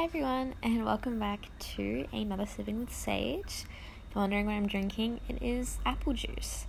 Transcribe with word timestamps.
Hi 0.00 0.06
everyone, 0.06 0.54
and 0.62 0.82
welcome 0.86 1.18
back 1.18 1.50
to 1.74 2.06
another 2.10 2.46
Sipping 2.46 2.80
with 2.80 2.90
Sage. 2.90 3.44
If 3.44 3.66
you're 4.14 4.22
wondering 4.22 4.46
what 4.46 4.52
I'm 4.52 4.66
drinking, 4.66 5.20
it 5.28 5.42
is 5.42 5.78
apple 5.84 6.14
juice. 6.14 6.64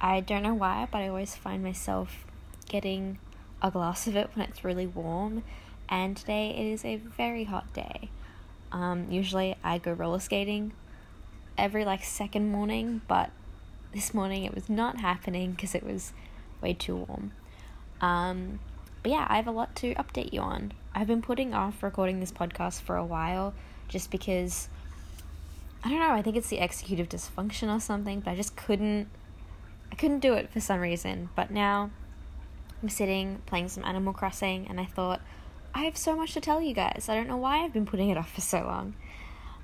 I 0.00 0.20
don't 0.20 0.44
know 0.44 0.54
why, 0.54 0.86
but 0.88 0.98
I 0.98 1.08
always 1.08 1.34
find 1.34 1.60
myself 1.60 2.24
getting 2.68 3.18
a 3.60 3.72
glass 3.72 4.06
of 4.06 4.14
it 4.14 4.30
when 4.32 4.48
it's 4.48 4.62
really 4.62 4.86
warm, 4.86 5.42
and 5.88 6.16
today 6.16 6.50
it 6.50 6.72
is 6.72 6.84
a 6.84 6.94
very 6.94 7.42
hot 7.42 7.72
day. 7.74 8.10
Um, 8.70 9.10
usually 9.10 9.56
I 9.64 9.78
go 9.78 9.90
roller 9.90 10.20
skating 10.20 10.70
every 11.58 11.84
like 11.84 12.04
second 12.04 12.52
morning, 12.52 13.00
but 13.08 13.30
this 13.92 14.14
morning 14.14 14.44
it 14.44 14.54
was 14.54 14.68
not 14.68 15.00
happening 15.00 15.50
because 15.50 15.74
it 15.74 15.82
was 15.82 16.12
way 16.62 16.74
too 16.74 16.94
warm. 16.94 17.32
Um, 18.00 18.60
but 19.02 19.10
yeah, 19.10 19.26
I 19.28 19.34
have 19.34 19.48
a 19.48 19.52
lot 19.52 19.74
to 19.76 19.96
update 19.96 20.32
you 20.32 20.42
on. 20.42 20.74
I've 20.98 21.06
been 21.06 21.22
putting 21.22 21.54
off 21.54 21.84
recording 21.84 22.18
this 22.18 22.32
podcast 22.32 22.80
for 22.80 22.96
a 22.96 23.04
while 23.04 23.54
just 23.86 24.10
because 24.10 24.68
I 25.84 25.90
don't 25.90 26.00
know, 26.00 26.10
I 26.10 26.22
think 26.22 26.34
it's 26.34 26.48
the 26.48 26.58
executive 26.58 27.08
dysfunction 27.08 27.72
or 27.72 27.78
something, 27.78 28.18
but 28.18 28.32
I 28.32 28.34
just 28.34 28.56
couldn't 28.56 29.06
I 29.92 29.94
couldn't 29.94 30.18
do 30.18 30.32
it 30.34 30.50
for 30.50 30.58
some 30.58 30.80
reason. 30.80 31.28
But 31.36 31.52
now 31.52 31.92
I'm 32.82 32.88
sitting 32.88 33.42
playing 33.46 33.68
some 33.68 33.84
Animal 33.84 34.12
Crossing 34.12 34.66
and 34.66 34.80
I 34.80 34.86
thought 34.86 35.20
I 35.72 35.84
have 35.84 35.96
so 35.96 36.16
much 36.16 36.34
to 36.34 36.40
tell 36.40 36.60
you 36.60 36.74
guys. 36.74 37.06
I 37.08 37.14
don't 37.14 37.28
know 37.28 37.36
why 37.36 37.64
I've 37.64 37.72
been 37.72 37.86
putting 37.86 38.10
it 38.10 38.18
off 38.18 38.32
for 38.34 38.40
so 38.40 38.62
long. 38.62 38.94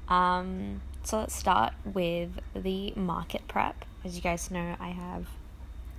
Um, 0.06 0.82
so 1.02 1.18
let's 1.18 1.34
start 1.34 1.72
with 1.84 2.30
the 2.54 2.92
market 2.94 3.48
prep. 3.48 3.84
As 4.04 4.14
you 4.14 4.22
guys 4.22 4.52
know, 4.52 4.76
I 4.78 4.90
have 4.90 5.26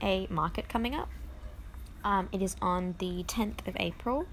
a 0.01 0.27
market 0.29 0.69
coming 0.69 0.95
up. 0.95 1.09
Um, 2.05 2.29
it 2.31 2.41
is 2.41 2.55
on 2.61 2.95
the 2.99 3.25
10th 3.25 3.67
of 3.67 3.75
April 3.81 4.27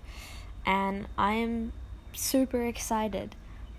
and 0.64 1.06
I'm 1.18 1.72
super 2.12 2.64
excited. 2.64 3.34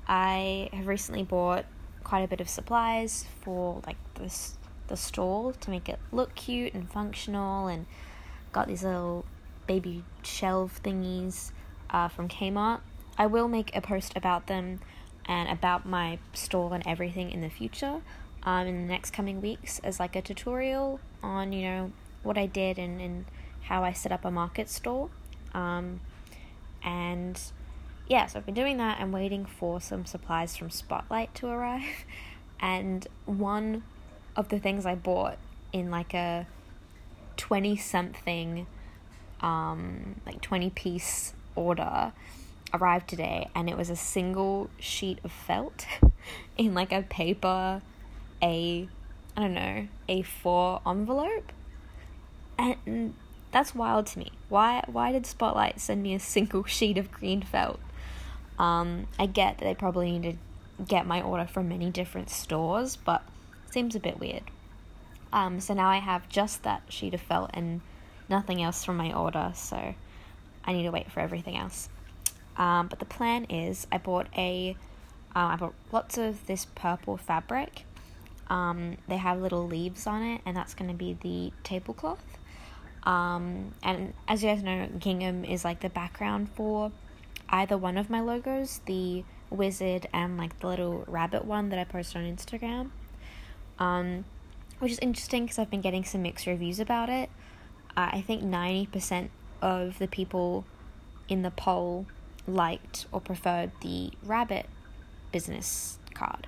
I 0.07 0.69
have 0.73 0.87
recently 0.87 1.23
bought 1.23 1.65
quite 2.03 2.21
a 2.21 2.27
bit 2.27 2.41
of 2.41 2.49
supplies 2.49 3.25
for 3.41 3.81
like 3.85 3.98
this 4.15 4.57
the 4.87 4.98
stall 4.98 5.53
to 5.53 5.70
make 5.70 5.87
it 5.87 5.98
look 6.12 6.35
cute 6.35 6.73
and 6.73 6.90
functional 6.90 7.67
and 7.67 7.85
got 8.51 8.67
these 8.67 8.84
little 8.84 9.25
baby 9.65 10.03
shelf 10.23 10.81
thingies 10.84 11.51
uh, 11.90 12.09
from 12.09 12.27
Kmart. 12.27 12.81
I 13.18 13.27
will 13.27 13.47
make 13.47 13.73
a 13.75 13.81
post 13.81 14.13
about 14.15 14.47
them 14.47 14.81
and 15.25 15.49
about 15.49 15.85
my 15.85 16.20
stall 16.34 16.73
and 16.73 16.85
everything 16.85 17.31
in 17.31 17.40
the 17.40 17.49
future 17.49 18.01
um, 18.43 18.68
in 18.68 18.81
the 18.81 18.87
next 18.87 19.12
coming 19.12 19.41
weeks 19.41 19.79
as 19.84 19.99
like 19.99 20.15
a 20.15 20.21
tutorial 20.21 20.99
on 21.21 21.53
you 21.53 21.63
know 21.63 21.91
what 22.23 22.37
I 22.37 22.45
did 22.45 22.77
and, 22.77 22.99
and 22.99 23.25
how 23.63 23.84
I 23.84 23.93
set 23.93 24.12
up 24.12 24.25
a 24.25 24.31
market 24.31 24.70
stall. 24.70 25.09
Um, 25.53 26.01
yeah, 28.07 28.26
so 28.26 28.40
I've 28.40 28.46
been 28.46 28.55
doing 28.55 28.77
that. 28.77 28.99
I'm 28.99 29.12
waiting 29.12 29.46
for 29.46 29.79
some 29.79 30.05
supplies 30.05 30.55
from 30.55 30.70
Spotlight 30.70 31.34
to 31.35 31.48
arrive. 31.48 31.84
And 32.59 33.05
one 33.26 33.84
of 34.37 34.48
the 34.48 34.57
things 34.57 34.85
I 34.85 34.96
bought 34.96 35.37
in 35.73 35.91
like 35.91 36.13
a 36.13 36.48
20 37.35 37.76
something, 37.76 38.68
um, 39.41 40.21
like 40.26 40.40
20 40.40 40.70
piece 40.70 41.34
order 41.55 42.13
arrived 42.74 43.09
today. 43.09 43.49
And 43.54 43.70
it 43.70 43.76
was 43.76 43.90
a 43.90 43.98
single 43.98 44.70
sheet 44.79 45.20
of 45.26 45.34
felt 45.34 45.85
in 46.57 46.74
like 46.74 46.93
a 46.93 47.01
paper, 47.01 47.81
a, 48.41 48.87
I 49.35 49.41
don't 49.41 49.54
know, 49.54 49.87
A4 50.07 50.81
envelope. 50.87 51.51
And 52.57 53.13
that's 53.51 53.76
wild 53.76 54.07
to 54.07 54.20
me. 54.20 54.31
Why 54.48 54.84
why 54.87 55.12
did 55.12 55.26
Spotlight 55.26 55.81
send 55.81 56.01
me 56.01 56.13
a 56.13 56.20
single 56.20 56.63
sheet 56.65 56.98
of 56.98 57.12
green 57.12 57.41
felt? 57.41 57.79
Um, 58.59 59.07
I 59.18 59.26
get 59.26 59.57
that 59.57 59.65
they 59.65 59.76
probably 59.76 60.18
need 60.18 60.32
to 60.32 60.84
get 60.84 61.05
my 61.05 61.21
order 61.21 61.46
from 61.46 61.70
many 61.70 61.90
different 61.90 62.29
stores, 62.29 62.96
but 62.96 63.23
seems 63.71 63.96
a 63.96 63.99
bit 63.99 64.19
weird. 64.19 64.44
Um, 65.31 65.59
so 65.59 65.73
now 65.73 65.90
I 65.90 65.97
have 65.97 66.30
just 66.30 66.64
that 66.64 66.84
sheet 66.90 67.14
of 67.14 67.22
felt 67.22 67.50
and 67.53 67.81
nothing 68.30 68.62
else 68.62 68.84
from 68.84 68.97
my 68.97 69.12
order, 69.14 69.52
so 69.56 69.96
I 70.66 70.74
need 70.74 70.84
to 70.84 70.91
wait 70.91 71.12
for 71.12 71.19
everything 71.19 71.58
else. 71.58 71.90
Um, 72.58 72.88
but 72.88 73.00
the 73.00 73.06
plan 73.06 73.46
is 73.46 73.88
I 73.91 73.97
bought 73.97 74.28
a 74.38 74.75
uh, 75.35 75.40
I 75.40 75.56
bought 75.56 75.74
lots 75.91 76.20
of 76.20 76.46
this 76.46 76.66
purple 76.75 77.18
fabric. 77.18 77.85
Um, 78.50 78.97
they 79.08 79.18
have 79.18 79.41
little 79.41 79.66
leaves 79.66 80.06
on 80.06 80.22
it, 80.22 80.41
and 80.46 80.56
that's 80.56 80.75
going 80.75 80.91
to 80.91 80.96
be 80.96 81.18
the 81.22 81.52
tablecloth. 81.64 82.24
Um, 83.03 83.74
and 83.81 84.14
as 84.28 84.44
you 84.44 84.50
guys 84.50 84.62
know, 84.62 84.88
Gingham 85.00 85.44
is 85.44 85.66
like 85.66 85.80
the 85.80 85.90
background 85.90 86.50
for 86.56 86.91
either 87.53 87.78
one 87.78 87.97
of 87.97 88.09
my 88.09 88.19
logos, 88.19 88.81
the 88.86 89.24
wizard 89.50 90.08
and 90.12 90.38
like 90.38 90.59
the 90.59 90.68
little 90.68 91.06
rabbit 91.08 91.46
one 91.46 91.69
that 91.69 91.80
I 91.80 91.86
posted 91.86 92.18
on 92.18 92.24
Instagram. 92.24 92.90
Um, 93.80 94.25
which 94.80 94.91
is 94.91 95.00
interesting 95.00 95.46
because 95.46 95.59
I've 95.59 95.69
been 95.69 95.81
getting 95.81 96.03
some 96.03 96.24
mixed 96.24 96.46
reviews 96.46 96.80
about 96.80 97.09
it. 97.09 97.30
Uh, 97.96 98.09
I 98.12 98.22
think 98.22 98.44
90% 98.44 99.30
of 99.62 99.97
the 100.00 100.08
people 100.08 100.66
in 101.30 101.41
the 101.41 101.52
poll 101.52 102.06
liked 102.46 103.06
or 103.12 103.22
preferred 103.22 103.72
the 103.81 104.12
rabbit 104.24 104.66
business 105.31 106.00
card 106.14 106.47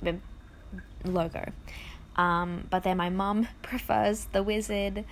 the 0.00 0.16
logo. 1.04 1.52
Um, 2.16 2.66
but 2.70 2.82
then 2.82 2.96
my 2.96 3.10
mum 3.10 3.48
prefers 3.62 4.26
the 4.32 4.42
wizard 4.42 5.04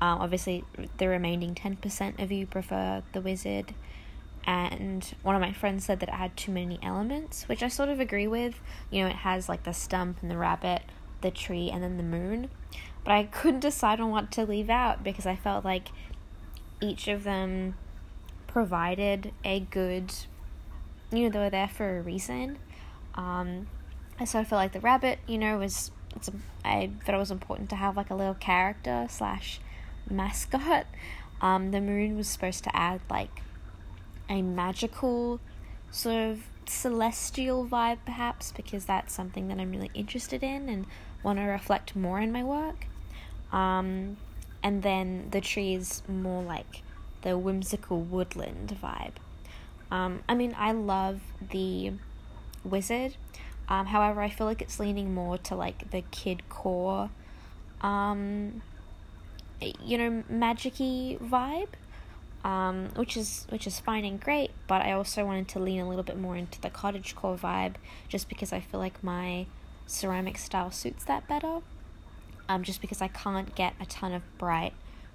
um, 0.00 0.20
obviously, 0.20 0.64
the 0.96 1.08
remaining 1.08 1.54
10% 1.54 2.22
of 2.22 2.32
you 2.32 2.46
prefer 2.46 3.02
the 3.12 3.20
wizard. 3.20 3.74
And 4.46 5.04
one 5.22 5.34
of 5.34 5.40
my 5.40 5.52
friends 5.52 5.84
said 5.84 6.00
that 6.00 6.08
it 6.08 6.14
had 6.14 6.36
too 6.36 6.52
many 6.52 6.78
elements, 6.82 7.48
which 7.48 7.62
I 7.62 7.68
sort 7.68 7.88
of 7.88 8.00
agree 8.00 8.26
with. 8.26 8.60
You 8.90 9.02
know, 9.02 9.08
it 9.08 9.16
has 9.16 9.48
like 9.48 9.64
the 9.64 9.72
stump 9.72 10.18
and 10.22 10.30
the 10.30 10.36
rabbit, 10.36 10.82
the 11.20 11.30
tree, 11.30 11.70
and 11.70 11.82
then 11.82 11.96
the 11.96 12.02
moon. 12.02 12.50
But 13.04 13.12
I 13.12 13.24
couldn't 13.24 13.60
decide 13.60 14.00
on 14.00 14.10
what 14.10 14.30
to 14.32 14.44
leave 14.44 14.70
out 14.70 15.04
because 15.04 15.26
I 15.26 15.36
felt 15.36 15.64
like 15.64 15.88
each 16.80 17.08
of 17.08 17.24
them 17.24 17.76
provided 18.46 19.32
a 19.44 19.60
good, 19.60 20.12
you 21.12 21.24
know, 21.24 21.30
they 21.30 21.38
were 21.38 21.50
there 21.50 21.68
for 21.68 21.98
a 21.98 22.02
reason. 22.02 22.58
Um, 23.14 23.68
I 24.18 24.26
felt 24.26 24.52
like 24.52 24.72
the 24.72 24.80
rabbit, 24.80 25.18
you 25.26 25.38
know, 25.38 25.58
was 25.58 25.90
it's 26.16 26.28
a, 26.28 26.32
I 26.64 26.90
thought 27.04 27.14
it 27.14 27.18
was 27.18 27.30
important 27.30 27.70
to 27.70 27.76
have 27.76 27.96
like 27.96 28.10
a 28.10 28.14
little 28.14 28.34
character 28.34 29.06
slash 29.08 29.60
mascot. 30.10 30.86
Um, 31.40 31.70
the 31.70 31.80
moon 31.80 32.16
was 32.16 32.28
supposed 32.28 32.64
to 32.64 32.76
add 32.76 33.00
like 33.08 33.42
a 34.30 34.40
magical 34.40 35.40
sort 35.90 36.16
of 36.16 36.40
celestial 36.66 37.66
vibe, 37.66 37.98
perhaps, 38.06 38.52
because 38.52 38.86
that's 38.86 39.12
something 39.12 39.48
that 39.48 39.58
I'm 39.58 39.70
really 39.70 39.90
interested 39.92 40.42
in 40.42 40.68
and 40.68 40.86
want 41.22 41.38
to 41.38 41.44
reflect 41.44 41.94
more 41.94 42.20
in 42.20 42.32
my 42.32 42.42
work. 42.42 42.86
Um, 43.52 44.16
and 44.62 44.82
then 44.82 45.28
the 45.30 45.42
tree 45.42 45.74
is 45.74 46.02
more 46.08 46.42
like 46.42 46.82
the 47.22 47.36
whimsical 47.36 48.00
woodland 48.00 48.78
vibe. 48.82 49.14
Um, 49.90 50.22
I 50.28 50.34
mean, 50.34 50.54
I 50.56 50.72
love 50.72 51.20
the 51.50 51.92
wizard. 52.64 53.16
Um, 53.68 53.86
however, 53.86 54.22
I 54.22 54.30
feel 54.30 54.46
like 54.46 54.62
it's 54.62 54.80
leaning 54.80 55.12
more 55.12 55.36
to 55.38 55.54
like 55.54 55.90
the 55.90 56.02
kid 56.10 56.48
core 56.48 57.10
um, 57.80 58.62
you 59.84 59.98
know, 59.98 60.22
magicy 60.30 61.18
vibe, 61.18 61.68
um, 62.44 62.88
which 62.96 63.16
is 63.16 63.46
which 63.50 63.66
is 63.66 63.78
fine 63.80 64.04
and 64.04 64.20
great. 64.20 64.50
But 64.66 64.82
I 64.82 64.92
also 64.92 65.24
wanted 65.24 65.48
to 65.48 65.58
lean 65.58 65.80
a 65.80 65.88
little 65.88 66.02
bit 66.02 66.18
more 66.18 66.36
into 66.36 66.60
the 66.60 66.70
cottage 66.70 67.14
core 67.14 67.36
vibe, 67.36 67.74
just 68.08 68.28
because 68.28 68.52
I 68.52 68.60
feel 68.60 68.80
like 68.80 69.02
my 69.02 69.46
ceramic 69.86 70.38
style 70.38 70.70
suits 70.70 71.04
that 71.04 71.28
better. 71.28 71.58
Um, 72.48 72.64
just 72.64 72.80
because 72.80 73.00
I 73.00 73.08
can't 73.08 73.54
get 73.54 73.74
a 73.80 73.86
ton 73.86 74.12
of 74.12 74.22
bright, 74.36 74.72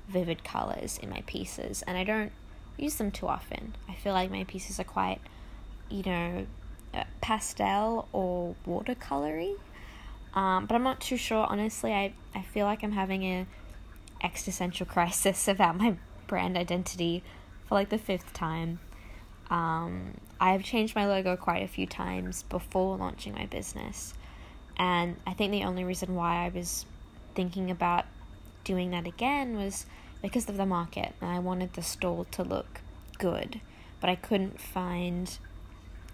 vivid 0.08 0.44
colors 0.46 0.98
in 1.02 1.10
my 1.10 1.22
pieces, 1.26 1.84
and 1.86 1.98
I 1.98 2.04
don't 2.04 2.32
use 2.78 2.96
them 2.96 3.12
too 3.12 3.28
often. 3.28 3.76
I 3.90 3.96
feel 3.96 4.14
like 4.14 4.32
my 4.32 4.46
pieces 4.46 4.80
are 4.80 4.86
quite, 4.86 5.20
you 5.90 6.04
know, 6.04 6.46
uh, 6.94 7.04
pastel 7.22 8.08
or 8.14 8.56
watercolory. 8.66 9.56
Um, 10.34 10.66
but 10.66 10.76
I'm 10.76 10.84
not 10.84 11.00
too 11.00 11.18
sure. 11.18 11.46
Honestly, 11.50 11.94
I, 11.94 12.14
I 12.34 12.42
feel 12.42 12.66
like 12.66 12.84
I'm 12.84 12.92
having 12.92 13.24
a 13.24 13.48
existential 14.24 14.86
crisis 14.96 15.48
about 15.48 15.78
my 15.78 15.96
brand 16.28 16.58
identity 16.58 17.24
for 17.68 17.76
like 17.76 17.90
the 17.90 17.98
fifth 17.98 18.34
time. 18.34 18.80
Um, 19.50 20.16
I've 20.40 20.64
changed 20.64 20.96
my 20.96 21.06
logo 21.06 21.36
quite 21.36 21.64
a 21.64 21.68
few 21.68 21.86
times 21.86 22.44
before 22.44 22.98
launching 22.98 23.34
my 23.34 23.46
business, 23.46 24.14
and 24.78 25.18
I 25.26 25.34
think 25.34 25.52
the 25.52 25.64
only 25.64 25.84
reason 25.84 26.16
why 26.16 26.46
I 26.46 26.50
was 26.50 26.86
thinking 27.36 27.70
about 27.70 28.06
doing 28.64 28.92
that 28.92 29.06
again 29.06 29.56
was 29.56 29.86
because 30.22 30.50
of 30.50 30.58
the 30.58 30.66
market, 30.66 31.14
and 31.22 31.30
I 31.30 31.40
wanted 31.40 31.74
the 31.74 31.84
stall 31.84 32.26
to 32.32 32.44
look 32.44 32.82
good, 33.20 33.62
but 34.02 34.10
I 34.10 34.16
couldn't 34.16 34.60
find 34.60 35.38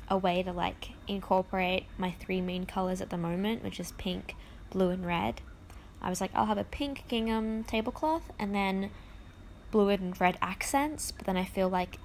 a 0.10 0.18
way 0.18 0.44
to 0.44 0.52
like 0.52 0.90
incorporate 1.08 1.86
my 1.98 2.12
three 2.12 2.42
main 2.42 2.66
colors 2.66 3.00
at 3.02 3.10
the 3.10 3.18
moment, 3.18 3.63
which 3.63 3.80
is 3.80 3.94
pink, 3.94 4.36
blue, 4.69 4.90
and 4.90 5.06
red. 5.06 5.42
I 6.02 6.10
was 6.10 6.19
like, 6.19 6.31
I'll 6.34 6.48
have 6.48 6.58
a 6.58 6.66
pink 6.66 7.06
gingham 7.08 7.63
tablecloth 7.63 8.30
and 8.38 8.54
then 8.54 8.92
blue 9.71 9.89
and 9.89 10.19
red 10.19 10.38
accents, 10.41 11.12
but 11.12 11.25
then 11.25 11.38
I 11.38 11.45
feel 11.45 11.69
like 11.69 11.97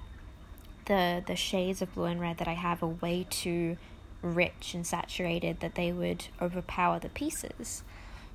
the 0.85 1.23
the 1.25 1.35
shades 1.35 1.81
of 1.81 1.93
blue 1.93 2.05
and 2.05 2.19
red 2.19 2.37
that 2.37 2.47
I 2.47 2.53
have 2.53 2.81
are 2.81 2.87
way 2.87 3.27
too 3.29 3.77
rich 4.21 4.73
and 4.73 4.85
saturated 4.85 5.59
that 5.59 5.75
they 5.75 5.91
would 5.91 6.27
overpower 6.41 6.99
the 6.99 7.09
pieces. 7.09 7.83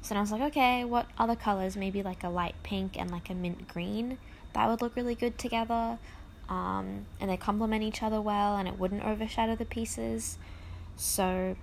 So 0.03 0.09
then 0.09 0.19
I 0.19 0.21
was 0.21 0.33
like, 0.33 0.43
okay, 0.43 0.85
what 0.85 1.07
other 1.17 1.37
colors? 1.37 1.77
Maybe 1.77 2.03
like 2.03 2.25
a 2.25 2.29
light 2.29 2.57
pink 2.65 2.99
and 2.99 3.11
like 3.11 3.31
a 3.31 3.35
mint 3.35 3.69
green. 3.69 4.19
That 4.53 4.69
would 4.69 4.83
look 4.83 4.97
really 4.97 5.15
good 5.15 5.39
together. 5.39 5.99
Um, 6.49 7.07
and 7.21 7.31
they 7.31 7.37
complement 7.37 7.85
each 7.85 8.03
other 8.03 8.21
well 8.21 8.57
and 8.57 8.67
it 8.67 8.79
wouldn't 8.79 9.05
overshadow 9.05 9.55
the 9.55 9.65
pieces. 9.65 10.39
So 10.97 11.57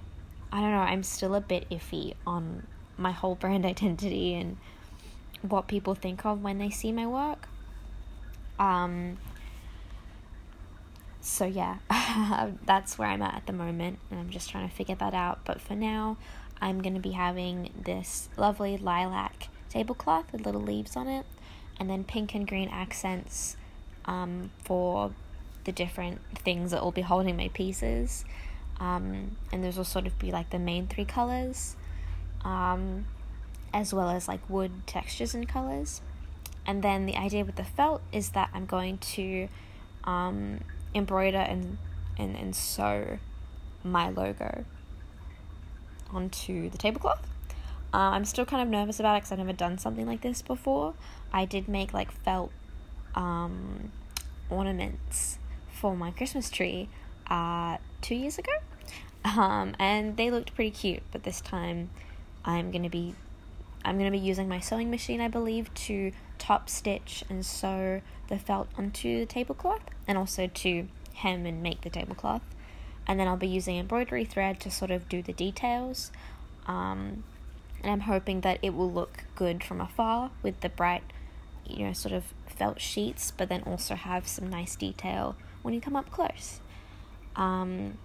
I 0.52 0.62
don't 0.62 0.72
know, 0.72 0.78
I'm 0.80 1.04
still 1.04 1.36
a 1.36 1.42
bit 1.42 1.70
iffy 1.70 2.14
on 2.26 2.66
my 2.98 3.12
whole 3.12 3.36
brand 3.40 3.66
identity 3.66 4.34
and 4.36 4.58
what 5.42 5.68
people 5.68 5.94
think 5.94 6.26
of 6.26 6.42
when 6.42 6.60
they 6.60 6.70
see 6.70 6.92
my 6.94 7.06
work. 7.06 7.49
Um, 8.60 9.18
so 11.22 11.46
yeah, 11.46 11.78
that's 12.66 12.98
where 12.98 13.08
I'm 13.08 13.22
at 13.22 13.36
at 13.36 13.46
the 13.48 13.54
moment, 13.54 14.00
and 14.12 14.20
I'm 14.20 14.30
just 14.30 14.50
trying 14.50 14.70
to 14.70 14.76
figure 14.76 14.96
that 14.96 15.14
out. 15.14 15.40
But 15.46 15.62
for 15.62 15.76
now, 15.76 16.18
I'm 16.62 16.82
going 16.82 16.94
to 16.94 17.00
be 17.00 17.12
having 17.12 17.72
this 17.84 18.30
lovely 18.38 18.78
lilac 18.78 19.48
tablecloth 19.70 20.32
with 20.32 20.46
little 20.46 20.62
leaves 20.62 20.96
on 20.96 21.08
it, 21.08 21.26
and 21.80 21.90
then 21.90 22.04
pink 22.04 22.36
and 22.36 22.48
green 22.48 22.70
accents 22.70 23.56
um, 24.06 24.52
for 24.64 25.12
the 25.64 25.72
different 25.72 26.20
things 26.36 26.72
that 26.72 26.84
will 26.84 26.92
be 26.92 27.02
holding 27.02 27.38
my 27.38 27.50
pieces. 27.50 28.26
Um, 28.80 29.36
and 29.52 29.64
those 29.64 29.78
will 29.78 29.84
sort 29.84 30.08
of 30.08 30.18
be 30.20 30.32
like 30.32 30.50
the 30.52 30.60
main 30.60 30.88
three 30.88 31.06
colors, 31.06 31.76
um, 32.44 33.06
as 33.74 33.94
well 33.94 34.10
as 34.10 34.28
like 34.28 34.50
wood 34.50 34.72
textures 34.88 35.34
and 35.34 35.48
colors. 35.48 36.02
And 36.70 36.84
then 36.84 37.08
the 37.08 37.18
idea 37.18 37.44
with 37.44 37.56
the 37.56 37.64
felt 37.64 38.00
is 38.12 38.30
that 38.34 38.52
I'm 38.54 38.68
going 38.68 39.00
to 39.00 39.48
um, 40.04 40.60
embroider 40.94 41.40
and, 41.40 41.80
and, 42.16 42.36
and 42.36 42.56
sew 42.56 43.18
my 43.84 44.10
logo 44.10 44.66
onto 46.12 46.70
the 46.70 46.78
tablecloth. 46.78 47.28
Uh, 47.92 48.14
I'm 48.14 48.24
still 48.24 48.46
kind 48.46 48.62
of 48.62 48.70
nervous 48.70 49.00
about 49.00 49.16
it 49.16 49.22
because 49.22 49.32
I've 49.32 49.40
never 49.40 49.52
done 49.52 49.80
something 49.80 50.06
like 50.06 50.22
this 50.22 50.44
before. 50.44 50.94
I 51.34 51.46
did 51.46 51.68
make 51.68 51.92
like 51.92 52.12
felt 52.12 52.52
um, 53.16 53.92
ornaments 54.52 55.40
for 55.72 55.96
my 55.96 56.12
Christmas 56.12 56.52
tree 56.52 56.88
uh, 57.32 57.78
two 58.04 58.14
years 58.14 58.38
ago, 58.38 58.52
um, 59.26 59.74
and 59.80 60.18
they 60.18 60.30
looked 60.30 60.54
pretty 60.54 60.70
cute. 60.70 61.02
But 61.12 61.24
this 61.24 61.42
time, 61.42 61.90
I'm 62.46 62.70
gonna 62.70 62.92
be 62.92 63.16
I'm 63.84 63.98
gonna 63.98 64.12
be 64.12 64.20
using 64.20 64.48
my 64.48 64.60
sewing 64.60 64.92
machine, 64.92 65.20
I 65.20 65.30
believe, 65.30 65.74
to 65.74 66.12
top 66.40 66.70
stitch 66.70 67.24
and 67.30 67.46
sew 67.46 68.02
the 68.28 68.40
felt 68.40 68.68
onto 68.78 69.20
the 69.20 69.26
tablecloth, 69.28 69.84
and 70.08 70.18
also 70.18 70.48
to 70.48 70.88
hem 71.14 71.46
and 71.46 71.62
make 71.62 71.82
the 71.82 71.90
tablecloth 71.90 72.42
and 73.10 73.20
then 73.20 73.28
I'll 73.28 73.38
be 73.38 73.48
using 73.48 73.78
embroidery 73.78 74.24
thread 74.24 74.60
to 74.60 74.70
sort 74.70 74.92
of 74.92 75.10
do 75.10 75.24
the 75.24 75.34
details. 75.34 76.12
Um, 76.68 77.24
and 77.82 77.92
I'm 77.92 78.02
hoping 78.02 78.42
that 78.42 78.60
it 78.62 78.76
will 78.76 78.92
look 78.92 79.24
good 79.36 79.64
from 79.64 79.82
afar 79.82 80.30
with 80.44 80.62
the 80.62 80.70
bright, 80.70 81.02
you 81.66 81.88
know, 81.88 81.94
sort 81.94 82.14
of 82.14 82.24
felt 82.46 82.80
sheets, 82.80 83.32
but 83.36 83.50
then 83.50 83.64
also 83.64 83.96
have 83.96 84.28
some 84.28 84.48
nice 84.48 84.76
detail 84.76 85.36
when 85.64 85.74
you 85.74 85.82
come 85.82 85.96
up 85.96 86.12
close. 86.12 86.60
Um, 87.36 87.98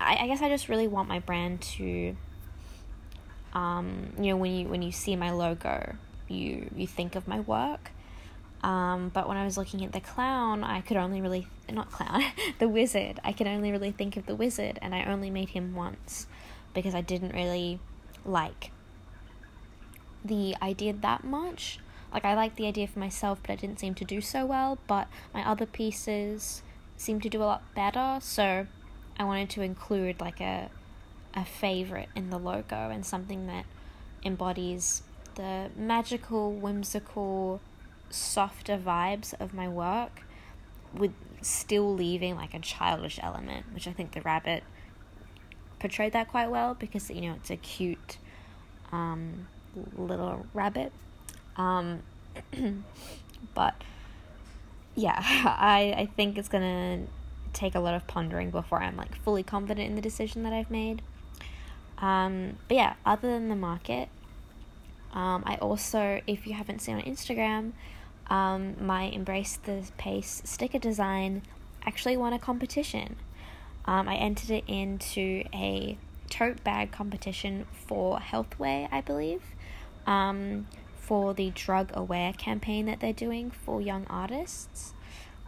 I, 0.00 0.16
I 0.16 0.26
guess 0.28 0.40
I 0.42 0.48
just 0.48 0.68
really 0.68 0.86
want 0.86 1.08
my 1.08 1.18
brand 1.18 1.60
to, 1.62 2.16
um, 3.52 4.12
you 4.16 4.30
know, 4.30 4.36
when 4.36 4.54
you 4.54 4.68
when 4.68 4.82
you 4.82 4.92
see 4.92 5.16
my 5.16 5.32
logo, 5.32 5.96
you 6.28 6.70
you 6.74 6.86
think 6.86 7.14
of 7.14 7.28
my 7.28 7.40
work. 7.40 7.90
Um, 8.62 9.10
but 9.12 9.28
when 9.28 9.36
I 9.36 9.44
was 9.44 9.56
looking 9.56 9.84
at 9.84 9.92
the 9.92 10.00
clown, 10.00 10.64
I 10.64 10.80
could 10.80 10.96
only 10.96 11.20
really 11.20 11.46
not 11.70 11.90
clown, 11.90 12.22
the 12.58 12.68
wizard. 12.68 13.20
I 13.22 13.32
could 13.32 13.46
only 13.46 13.70
really 13.70 13.92
think 13.92 14.16
of 14.16 14.26
the 14.26 14.34
wizard, 14.34 14.78
and 14.82 14.94
I 14.94 15.04
only 15.04 15.30
made 15.30 15.50
him 15.50 15.74
once 15.74 16.26
because 16.74 16.94
I 16.94 17.00
didn't 17.00 17.32
really 17.32 17.78
like 18.24 18.70
the 20.24 20.56
idea 20.60 20.92
that 20.92 21.22
much. 21.24 21.78
Like, 22.12 22.24
I 22.24 22.34
liked 22.34 22.56
the 22.56 22.66
idea 22.66 22.86
for 22.86 22.98
myself, 22.98 23.40
but 23.42 23.52
I 23.52 23.56
didn't 23.56 23.78
seem 23.78 23.94
to 23.94 24.04
do 24.04 24.20
so 24.20 24.46
well. 24.46 24.78
But 24.86 25.08
my 25.34 25.46
other 25.46 25.66
pieces 25.66 26.62
seemed 26.96 27.22
to 27.24 27.28
do 27.28 27.42
a 27.42 27.44
lot 27.44 27.74
better, 27.74 28.18
so 28.20 28.66
I 29.18 29.24
wanted 29.24 29.50
to 29.50 29.62
include 29.62 30.20
like 30.20 30.40
a 30.40 30.70
a 31.36 31.44
favorite 31.44 32.08
in 32.16 32.30
the 32.30 32.38
logo 32.38 32.88
and 32.88 33.04
something 33.04 33.46
that 33.46 33.66
embodies 34.24 35.02
the 35.36 35.70
magical, 35.76 36.52
whimsical, 36.52 37.60
softer 38.10 38.76
vibes 38.76 39.34
of 39.40 39.54
my 39.54 39.68
work 39.68 40.22
with 40.94 41.12
still 41.40 41.94
leaving 41.94 42.36
like 42.36 42.54
a 42.54 42.58
childish 42.58 43.18
element, 43.22 43.66
which 43.72 43.86
I 43.86 43.92
think 43.92 44.12
the 44.12 44.20
rabbit 44.22 44.64
portrayed 45.78 46.12
that 46.12 46.28
quite 46.28 46.50
well 46.50 46.74
because 46.74 47.10
you 47.10 47.20
know 47.20 47.34
it's 47.34 47.50
a 47.50 47.56
cute 47.56 48.18
um, 48.92 49.46
little 49.96 50.46
rabbit. 50.54 50.92
Um, 51.56 52.02
but 53.54 53.74
yeah, 54.94 55.18
I 55.20 55.94
I 55.96 56.08
think 56.16 56.38
it's 56.38 56.48
gonna 56.48 57.04
take 57.52 57.74
a 57.74 57.80
lot 57.80 57.94
of 57.94 58.06
pondering 58.06 58.50
before 58.50 58.82
I'm 58.82 58.96
like 58.96 59.14
fully 59.22 59.42
confident 59.42 59.88
in 59.88 59.94
the 59.94 60.02
decision 60.02 60.42
that 60.42 60.52
I've 60.52 60.70
made. 60.70 61.02
Um, 61.98 62.58
but 62.68 62.76
yeah, 62.76 62.94
other 63.06 63.28
than 63.28 63.48
the 63.48 63.56
market, 63.56 64.08
um, 65.12 65.42
I 65.46 65.56
also, 65.56 66.20
if 66.26 66.46
you 66.46 66.54
haven't 66.54 66.80
seen 66.80 66.96
on 66.96 67.02
Instagram, 67.02 67.72
um, 68.28 68.74
my 68.84 69.04
Embrace 69.04 69.56
the 69.56 69.84
Pace 69.98 70.42
sticker 70.44 70.78
design 70.78 71.42
actually 71.84 72.16
won 72.16 72.32
a 72.32 72.38
competition. 72.38 73.16
Um, 73.84 74.08
I 74.08 74.16
entered 74.16 74.50
it 74.50 74.64
into 74.66 75.44
a 75.54 75.96
tote 76.28 76.62
bag 76.64 76.90
competition 76.90 77.66
for 77.70 78.18
Healthway, 78.18 78.88
I 78.90 79.00
believe, 79.00 79.42
um, 80.06 80.66
for 80.96 81.34
the 81.34 81.50
Drug 81.50 81.90
Aware 81.94 82.32
campaign 82.32 82.86
that 82.86 83.00
they're 83.00 83.12
doing 83.12 83.50
for 83.50 83.80
young 83.80 84.06
artists, 84.10 84.92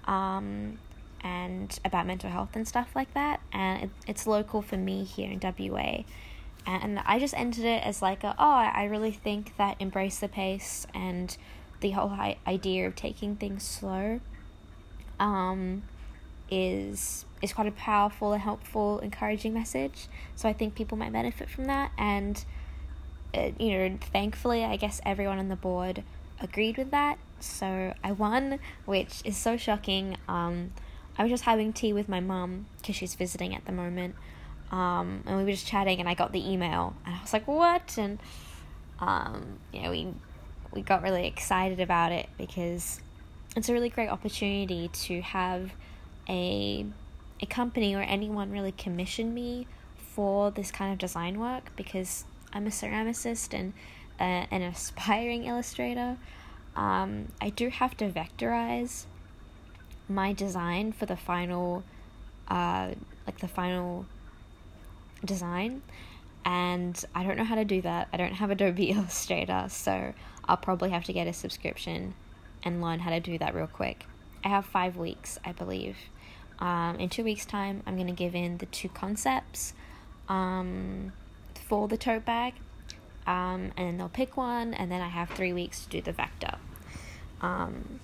um, 0.05 0.79
and 1.21 1.79
about 1.85 2.07
mental 2.07 2.31
health 2.31 2.51
and 2.55 2.67
stuff 2.67 2.91
like 2.95 3.13
that. 3.15 3.41
And 3.53 3.85
it, 3.85 3.91
it's 4.07 4.27
local 4.27 4.63
for 4.63 4.77
me 4.77 5.03
here 5.03 5.31
in 5.31 5.41
WA. 5.41 6.05
And 6.69 7.01
I 7.07 7.19
just 7.19 7.33
entered 7.33 7.65
it 7.65 7.83
as 7.83 8.03
like 8.03 8.23
a, 8.25 8.35
oh, 8.39 8.53
I 8.53 8.85
really 8.85 9.11
think 9.11 9.57
that 9.57 9.77
Embrace 9.81 10.19
the 10.19 10.29
Pace 10.29 10.87
and 10.93 11.35
the 11.81 11.93
whole 11.93 12.13
idea 12.47 12.87
of 12.87 12.95
taking 12.95 13.37
things 13.37 13.63
slow 13.63 14.21
um, 15.19 15.83
is 16.51 17.25
is 17.41 17.55
quite 17.55 17.69
a 17.69 17.73
powerful 17.73 18.35
and 18.35 18.43
helpful, 18.43 18.99
encouraging 18.99 19.55
message. 19.55 20.09
So 20.37 20.47
I 20.47 20.53
think 20.53 20.75
people 20.75 20.99
might 20.99 21.13
benefit 21.13 21.49
from 21.49 21.65
that. 21.67 21.91
And 21.97 22.45
uh, 23.35 23.53
you 23.59 23.71
know, 23.71 23.99
thankfully, 24.13 24.63
I 24.63 24.77
guess 24.77 25.01
everyone 25.07 25.39
on 25.39 25.49
the 25.49 25.57
board 25.57 26.03
agreed 26.39 26.77
with 26.77 26.91
that. 26.91 27.17
So 27.41 27.95
I 28.05 28.13
won, 28.13 28.59
which 28.85 29.23
is 29.25 29.39
so 29.39 29.57
shocking. 29.57 30.19
Um, 30.29 30.73
I 31.17 31.23
was 31.23 31.31
just 31.31 31.45
having 31.45 31.73
tea 31.73 31.95
with 31.95 32.11
my 32.11 32.21
mum 32.21 32.67
because 32.77 32.95
she's 32.95 33.15
visiting 33.15 33.55
at 33.55 33.65
the 33.65 33.73
moment. 33.73 34.17
Um, 34.71 35.23
and 35.27 35.39
we 35.39 35.45
were 35.45 35.51
just 35.53 35.67
chatting, 35.67 36.01
and 36.01 36.09
I 36.09 36.15
got 36.15 36.33
the 36.33 36.51
email, 36.51 36.95
and 37.07 37.15
I 37.15 37.23
was 37.23 37.33
like, 37.33 37.47
"What?" 37.47 37.97
And 37.97 38.19
um, 39.01 39.59
you 39.73 39.83
know, 39.83 39.91
we 39.91 40.09
we 40.73 40.83
got 40.83 41.03
really 41.03 41.27
excited 41.27 41.81
about 41.81 42.13
it 42.13 42.29
because 42.37 43.01
it's 43.57 43.69
a 43.69 43.73
really 43.73 43.89
great 43.89 44.09
opportunity 44.09 44.89
to 44.89 45.21
have 45.23 45.73
a 46.29 46.87
a 47.41 47.47
company 47.47 47.95
or 47.95 48.01
anyone 48.01 48.51
really 48.51 48.73
commission 48.73 49.33
me 49.33 49.67
for 49.97 50.51
this 50.51 50.71
kind 50.71 50.93
of 50.93 50.99
design 50.99 51.39
work 51.39 51.71
because 51.77 52.25
I'm 52.53 52.67
a 52.67 52.71
ceramicist 52.71 53.55
and 53.55 53.73
uh, 54.19 54.47
an 54.51 54.63
aspiring 54.75 55.45
illustrator. 55.45 56.17
Um, 56.77 57.33
I 57.41 57.51
do 57.51 57.71
have 57.71 57.97
to 57.99 58.09
vectorize 58.09 59.05
my 60.09 60.33
design 60.33 60.93
for 60.93 61.07
the 61.07 61.17
final, 61.17 61.83
uh, 62.49 62.93
like 63.27 63.39
the 63.39 63.49
final 63.49 64.07
design, 65.25 65.83
and 66.45 67.03
I 67.15 67.25
don't 67.25 67.37
know 67.37 67.45
how 67.45 67.57
to 67.57 67.65
do 67.65 67.83
that. 67.83 68.09
I 68.13 68.17
don't 68.17 68.35
have 68.35 68.51
Adobe 68.51 68.91
Illustrator, 68.91 69.67
so 69.69 70.13
I'll 70.45 70.57
probably 70.57 70.91
have 70.91 71.05
to 71.05 71.13
get 71.13 71.27
a 71.27 71.33
subscription 71.33 72.15
and 72.63 72.83
learn 72.83 73.01
how 73.01 73.11
to 73.11 73.21
do 73.21 73.39
that 73.39 73.55
real 73.55 73.67
quick. 73.67 74.07
I 74.45 74.49
have 74.49 74.67
five 74.67 74.97
weeks, 74.97 75.39
I 75.45 75.53
believe. 75.53 75.97
Um, 76.59 76.97
in 76.97 77.09
two 77.09 77.25
weeks' 77.25 77.45
time, 77.45 77.83
I'm 77.87 77.95
going 77.95 78.09
to 78.09 78.13
give 78.13 78.35
in 78.35 78.59
the 78.59 78.67
two 78.67 78.89
concepts 78.89 79.75
um, 80.29 81.13
for 81.69 81.87
the 81.89 81.97
tote 81.97 82.25
bag, 82.25 82.55
um, 83.27 83.73
and 83.77 83.99
they'll 83.99 84.09
pick 84.09 84.37
one, 84.37 84.75
and 84.75 84.91
then 84.91 85.01
I 85.01 85.09
have 85.09 85.31
three 85.31 85.53
weeks 85.53 85.85
to 85.85 85.89
do 85.91 86.01
the 86.01 86.13
vector. 86.13 86.57
Um, 87.41 88.01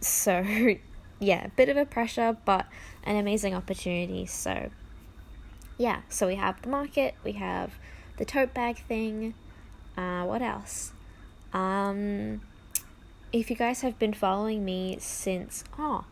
so, 0.00 0.40
yeah, 1.18 1.46
a 1.46 1.50
bit 1.50 1.68
of 1.68 1.76
a 1.76 1.84
pressure, 1.84 2.36
but 2.44 2.66
an 3.04 3.16
amazing 3.16 3.54
opportunity. 3.54 4.26
So, 4.26 4.70
yeah, 5.78 6.02
so 6.08 6.26
we 6.26 6.34
have 6.34 6.60
the 6.62 6.68
market, 6.68 7.14
we 7.24 7.32
have 7.32 7.78
the 8.18 8.24
tote 8.24 8.52
bag 8.52 8.78
thing. 8.86 9.34
Uh, 9.96 10.24
what 10.24 10.42
else? 10.42 10.92
Um, 11.52 12.42
if 13.32 13.48
you 13.48 13.56
guys 13.56 13.80
have 13.82 13.98
been 13.98 14.12
following 14.12 14.64
me 14.64 14.96
since, 15.00 15.64
oh, 15.78 16.04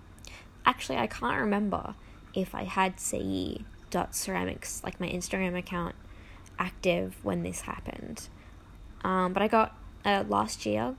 actually, 0.64 0.98
I 0.98 1.06
can't 1.06 1.40
remember 1.40 1.94
if 2.32 2.54
I 2.54 2.64
had 2.64 3.00
say 3.00 3.58
dot 3.90 4.14
ceramics 4.14 4.82
like 4.84 5.00
my 5.00 5.08
Instagram 5.08 5.56
account 5.56 5.94
active 6.58 7.16
when 7.24 7.42
this 7.42 7.62
happened. 7.62 8.28
Um, 9.04 9.32
but 9.32 9.42
I 9.42 9.48
got 9.48 9.76
uh, 10.04 10.24
last 10.28 10.64
year. 10.64 10.94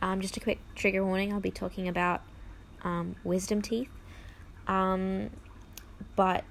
Um, 0.00 0.20
just 0.20 0.36
a 0.36 0.40
quick 0.40 0.58
trigger 0.74 1.04
warning. 1.04 1.32
I'll 1.32 1.40
be 1.40 1.50
talking 1.50 1.86
about 1.86 2.22
um, 2.82 3.16
wisdom 3.22 3.62
teeth. 3.62 3.90
Um, 4.66 5.30
but 6.16 6.44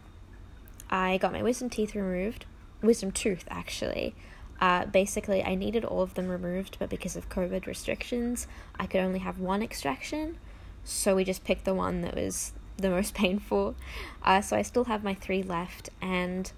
I 0.91 1.17
got 1.17 1.31
my 1.31 1.41
wisdom 1.41 1.69
teeth 1.69 1.95
removed, 1.95 2.45
wisdom 2.81 3.12
tooth 3.12 3.45
actually. 3.50 4.15
Uh, 4.60 4.86
basically, 4.86 5.43
I 5.43 5.55
needed 5.55 5.83
all 5.83 6.01
of 6.03 6.13
them 6.13 6.29
removed, 6.29 6.77
but 6.77 6.89
because 6.89 7.15
of 7.15 7.29
COVID 7.29 7.65
restrictions, 7.65 8.45
I 8.79 8.86
could 8.86 9.01
only 9.01 9.19
have 9.19 9.39
one 9.39 9.63
extraction. 9.63 10.38
So 10.83 11.15
we 11.15 11.24
just 11.24 11.43
picked 11.43 11.65
the 11.65 11.74
one 11.74 12.01
that 12.01 12.15
was 12.15 12.53
the 12.77 12.91
most 12.91 13.13
painful. 13.15 13.75
Uh, 14.21 14.41
so 14.41 14.55
I 14.55 14.62
still 14.62 14.83
have 14.83 15.03
my 15.03 15.15
three 15.15 15.41
left, 15.41 15.89
and 16.00 16.51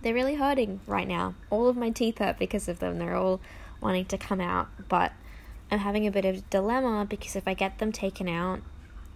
they're 0.00 0.14
really 0.14 0.36
hurting 0.36 0.80
right 0.86 1.06
now. 1.06 1.34
All 1.50 1.68
of 1.68 1.76
my 1.76 1.90
teeth 1.90 2.18
hurt 2.18 2.38
because 2.38 2.68
of 2.68 2.78
them. 2.78 2.98
They're 2.98 3.16
all 3.16 3.40
wanting 3.82 4.06
to 4.06 4.18
come 4.18 4.40
out, 4.40 4.68
but 4.88 5.12
I'm 5.70 5.80
having 5.80 6.06
a 6.06 6.10
bit 6.10 6.24
of 6.24 6.36
a 6.36 6.40
dilemma 6.42 7.06
because 7.08 7.36
if 7.36 7.46
I 7.46 7.54
get 7.54 7.78
them 7.78 7.92
taken 7.92 8.28
out 8.28 8.60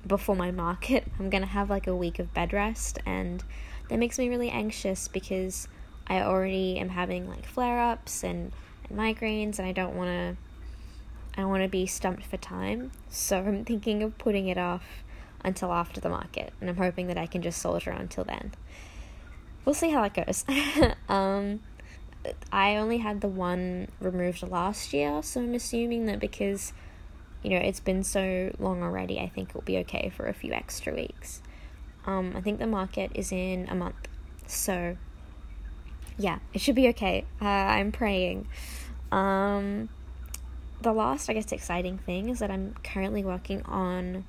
before 0.06 0.36
my 0.36 0.50
market, 0.50 1.04
I'm 1.18 1.30
gonna 1.30 1.46
have 1.46 1.70
like 1.70 1.86
a 1.86 1.96
week 1.96 2.18
of 2.18 2.34
bed 2.34 2.52
rest, 2.52 2.98
and 3.06 3.42
that 3.88 3.98
makes 3.98 4.18
me 4.18 4.28
really 4.28 4.50
anxious 4.50 5.08
because 5.08 5.68
I 6.06 6.20
already 6.20 6.78
am 6.78 6.90
having 6.90 7.28
like 7.28 7.46
flare 7.46 7.80
ups 7.80 8.24
and, 8.24 8.52
and 8.88 8.98
migraines, 8.98 9.58
and 9.58 9.66
I 9.66 9.72
don't 9.72 9.94
want 9.96 10.10
to. 10.10 10.36
I 11.36 11.44
want 11.46 11.64
to 11.64 11.68
be 11.68 11.86
stumped 11.86 12.24
for 12.24 12.36
time, 12.36 12.92
so 13.08 13.38
I'm 13.38 13.64
thinking 13.64 14.04
of 14.04 14.16
putting 14.18 14.46
it 14.46 14.56
off 14.56 14.84
until 15.44 15.72
after 15.72 16.00
the 16.00 16.08
market, 16.08 16.52
and 16.60 16.70
I'm 16.70 16.76
hoping 16.76 17.08
that 17.08 17.18
I 17.18 17.26
can 17.26 17.42
just 17.42 17.60
soldier 17.60 17.92
on 17.92 18.02
until 18.02 18.22
then. 18.22 18.52
We'll 19.64 19.74
see 19.74 19.90
how 19.90 20.04
it 20.04 20.14
goes. 20.14 20.44
um, 21.08 21.60
I 22.52 22.76
only 22.76 22.98
had 22.98 23.20
the 23.20 23.28
one 23.28 23.88
removed 24.00 24.42
last 24.42 24.92
year, 24.92 25.22
so 25.22 25.40
I'm 25.40 25.54
assuming 25.54 26.06
that 26.06 26.20
because 26.20 26.72
you 27.42 27.50
know 27.50 27.56
it's 27.58 27.80
been 27.80 28.04
so 28.04 28.54
long 28.58 28.82
already, 28.82 29.18
I 29.18 29.28
think 29.28 29.50
it'll 29.50 29.62
be 29.62 29.78
okay 29.78 30.12
for 30.14 30.26
a 30.26 30.32
few 30.34 30.52
extra 30.52 30.94
weeks. 30.94 31.42
Um, 32.06 32.34
I 32.37 32.40
think 32.40 32.58
the 32.58 32.66
market 32.66 33.11
is 33.14 33.32
in 33.32 33.66
a 33.68 33.75
month, 33.75 34.08
so 34.46 34.96
yeah, 36.18 36.38
it 36.52 36.61
should 36.61 36.75
be 36.75 36.88
okay. 36.88 37.25
Uh, 37.40 37.46
I'm 37.46 37.92
praying. 37.92 38.46
Um, 39.11 39.88
the 40.80 40.92
last, 40.92 41.30
I 41.30 41.32
guess, 41.32 41.50
exciting 41.50 41.99
thing 41.99 42.28
is 42.28 42.38
that 42.40 42.50
I'm 42.50 42.75
currently 42.84 43.25
working 43.25 43.62
on 43.62 44.25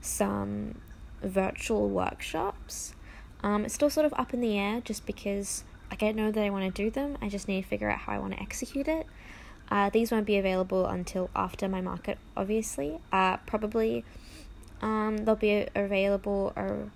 some 0.00 0.80
virtual 1.22 1.88
workshops. 1.88 2.94
Um, 3.42 3.64
it's 3.64 3.74
still 3.74 3.90
sort 3.90 4.06
of 4.06 4.14
up 4.14 4.32
in 4.34 4.40
the 4.40 4.58
air 4.58 4.80
just 4.80 5.06
because 5.06 5.64
like, 5.90 6.02
I 6.02 6.12
know 6.12 6.30
that 6.30 6.42
I 6.42 6.50
want 6.50 6.74
to 6.74 6.82
do 6.82 6.90
them. 6.90 7.16
I 7.20 7.28
just 7.28 7.48
need 7.48 7.62
to 7.62 7.68
figure 7.68 7.90
out 7.90 8.00
how 8.00 8.12
I 8.12 8.18
want 8.18 8.34
to 8.34 8.40
execute 8.40 8.88
it. 8.88 9.06
Uh, 9.70 9.90
these 9.90 10.12
won't 10.12 10.26
be 10.26 10.36
available 10.36 10.86
until 10.86 11.30
after 11.34 11.68
my 11.68 11.80
market, 11.80 12.18
obviously. 12.36 12.98
Uh, 13.12 13.38
probably 13.38 14.04
um, 14.82 15.18
they'll 15.18 15.36
be 15.36 15.66
available 15.74 16.52
or 16.54 16.90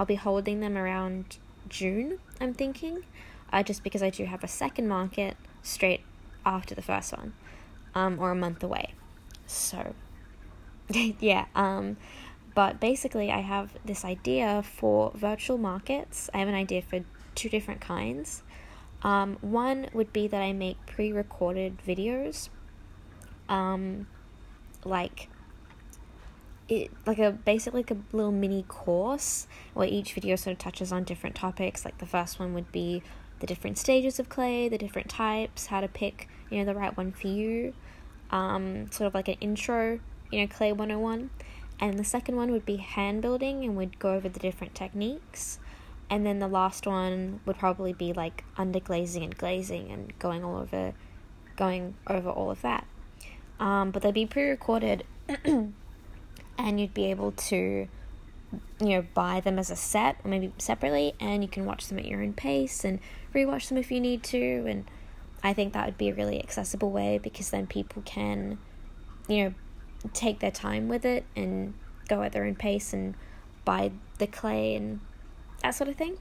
I'll 0.00 0.06
be 0.06 0.14
holding 0.14 0.60
them 0.60 0.78
around 0.78 1.36
June, 1.68 2.20
I'm 2.40 2.54
thinking 2.54 3.04
uh, 3.52 3.62
just 3.62 3.84
because 3.84 4.02
I 4.02 4.08
do 4.08 4.24
have 4.24 4.42
a 4.42 4.48
second 4.48 4.88
market 4.88 5.36
straight 5.62 6.00
after 6.46 6.74
the 6.74 6.80
first 6.80 7.14
one, 7.14 7.34
um, 7.94 8.18
or 8.18 8.30
a 8.30 8.34
month 8.34 8.62
away. 8.62 8.94
So, 9.46 9.94
yeah, 10.88 11.44
um, 11.54 11.98
but 12.54 12.80
basically, 12.80 13.30
I 13.30 13.40
have 13.40 13.76
this 13.84 14.02
idea 14.02 14.62
for 14.62 15.12
virtual 15.14 15.58
markets. 15.58 16.30
I 16.32 16.38
have 16.38 16.48
an 16.48 16.54
idea 16.54 16.80
for 16.80 17.04
two 17.34 17.50
different 17.50 17.82
kinds. 17.82 18.42
Um, 19.02 19.36
one 19.42 19.90
would 19.92 20.14
be 20.14 20.28
that 20.28 20.40
I 20.40 20.54
make 20.54 20.78
pre 20.86 21.12
recorded 21.12 21.76
videos, 21.86 22.48
um, 23.50 24.06
like 24.82 25.28
it 26.70 26.90
like 27.04 27.18
a 27.18 27.32
basically 27.32 27.80
like 27.80 27.90
a 27.90 27.96
little 28.12 28.32
mini 28.32 28.62
course 28.62 29.46
where 29.74 29.88
each 29.88 30.14
video 30.14 30.36
sort 30.36 30.52
of 30.52 30.58
touches 30.58 30.92
on 30.92 31.04
different 31.04 31.34
topics. 31.34 31.84
Like 31.84 31.98
the 31.98 32.06
first 32.06 32.38
one 32.38 32.54
would 32.54 32.70
be 32.70 33.02
the 33.40 33.46
different 33.46 33.76
stages 33.76 34.18
of 34.18 34.28
clay, 34.28 34.68
the 34.68 34.78
different 34.78 35.10
types, 35.10 35.66
how 35.66 35.80
to 35.80 35.88
pick, 35.88 36.28
you 36.48 36.58
know, 36.58 36.64
the 36.64 36.78
right 36.78 36.96
one 36.96 37.10
for 37.10 37.26
you. 37.26 37.74
Um, 38.30 38.90
sort 38.92 39.08
of 39.08 39.14
like 39.14 39.26
an 39.26 39.36
intro, 39.40 39.98
you 40.30 40.40
know, 40.40 40.46
clay 40.46 40.70
101. 40.72 41.30
And 41.80 41.98
the 41.98 42.04
second 42.04 42.36
one 42.36 42.52
would 42.52 42.64
be 42.64 42.76
hand 42.76 43.20
building 43.20 43.64
and 43.64 43.76
we'd 43.76 43.98
go 43.98 44.14
over 44.14 44.28
the 44.28 44.38
different 44.38 44.74
techniques. 44.74 45.58
And 46.08 46.24
then 46.24 46.38
the 46.38 46.48
last 46.48 46.86
one 46.86 47.40
would 47.46 47.58
probably 47.58 47.92
be 47.92 48.12
like 48.12 48.44
underglazing 48.56 49.24
and 49.24 49.36
glazing 49.36 49.90
and 49.90 50.16
going 50.18 50.44
all 50.44 50.56
over 50.56 50.94
going 51.56 51.94
over 52.06 52.30
all 52.30 52.50
of 52.50 52.62
that. 52.62 52.86
Um, 53.58 53.90
but 53.90 54.02
they'd 54.02 54.14
be 54.14 54.26
pre-recorded 54.26 55.04
and 56.66 56.80
you'd 56.80 56.94
be 56.94 57.10
able 57.10 57.32
to 57.32 57.88
you 58.80 58.88
know 58.88 59.04
buy 59.14 59.40
them 59.40 59.58
as 59.58 59.70
a 59.70 59.76
set 59.76 60.16
or 60.24 60.28
maybe 60.30 60.52
separately 60.58 61.14
and 61.20 61.42
you 61.42 61.48
can 61.48 61.64
watch 61.64 61.86
them 61.86 61.98
at 61.98 62.04
your 62.04 62.22
own 62.22 62.32
pace 62.32 62.84
and 62.84 62.98
rewatch 63.34 63.68
them 63.68 63.78
if 63.78 63.90
you 63.90 64.00
need 64.00 64.22
to 64.22 64.64
and 64.66 64.84
I 65.42 65.52
think 65.54 65.72
that 65.72 65.86
would 65.86 65.98
be 65.98 66.08
a 66.08 66.14
really 66.14 66.42
accessible 66.42 66.90
way 66.90 67.18
because 67.18 67.50
then 67.50 67.66
people 67.66 68.02
can 68.02 68.58
you 69.28 69.44
know 69.44 69.54
take 70.12 70.40
their 70.40 70.50
time 70.50 70.88
with 70.88 71.04
it 71.04 71.24
and 71.36 71.74
go 72.08 72.22
at 72.22 72.32
their 72.32 72.44
own 72.44 72.56
pace 72.56 72.92
and 72.92 73.14
buy 73.64 73.92
the 74.18 74.26
clay 74.26 74.74
and 74.74 75.00
that 75.62 75.74
sort 75.74 75.88
of 75.88 75.96
thing. 75.96 76.16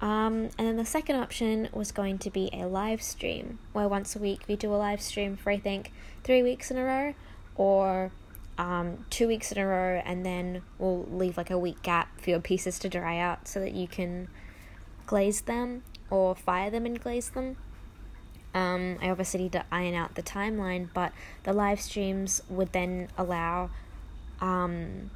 Um, 0.00 0.48
and 0.58 0.66
then 0.66 0.76
the 0.76 0.84
second 0.84 1.16
option 1.16 1.68
was 1.72 1.92
going 1.92 2.18
to 2.18 2.30
be 2.30 2.50
a 2.52 2.66
live 2.66 3.02
stream 3.02 3.60
where 3.72 3.86
once 3.86 4.16
a 4.16 4.18
week 4.18 4.42
we 4.48 4.56
do 4.56 4.74
a 4.74 4.76
live 4.76 5.00
stream 5.00 5.36
for 5.36 5.50
I 5.50 5.58
think 5.58 5.92
three 6.24 6.42
weeks 6.42 6.70
in 6.70 6.76
a 6.76 6.84
row 6.84 7.14
or 7.54 8.10
um, 8.58 9.04
two 9.10 9.26
weeks 9.26 9.52
in 9.52 9.58
a 9.58 9.66
row, 9.66 10.02
and 10.04 10.24
then 10.24 10.62
we'll 10.78 11.06
leave 11.10 11.36
like 11.36 11.50
a 11.50 11.58
week 11.58 11.82
gap 11.82 12.20
for 12.20 12.30
your 12.30 12.40
pieces 12.40 12.78
to 12.80 12.88
dry 12.88 13.18
out 13.18 13.48
so 13.48 13.60
that 13.60 13.72
you 13.72 13.88
can 13.88 14.28
glaze 15.06 15.42
them 15.42 15.82
or 16.10 16.34
fire 16.34 16.70
them 16.70 16.86
and 16.86 17.00
glaze 17.00 17.30
them. 17.30 17.56
Um, 18.54 18.98
I 19.00 19.08
obviously 19.08 19.44
need 19.44 19.52
to 19.52 19.64
iron 19.72 19.94
out 19.94 20.14
the 20.14 20.22
timeline, 20.22 20.88
but 20.92 21.12
the 21.44 21.52
live 21.52 21.80
streams 21.80 22.42
would 22.50 22.72
then 22.72 23.08
allow 23.16 23.70
um, 24.40 25.10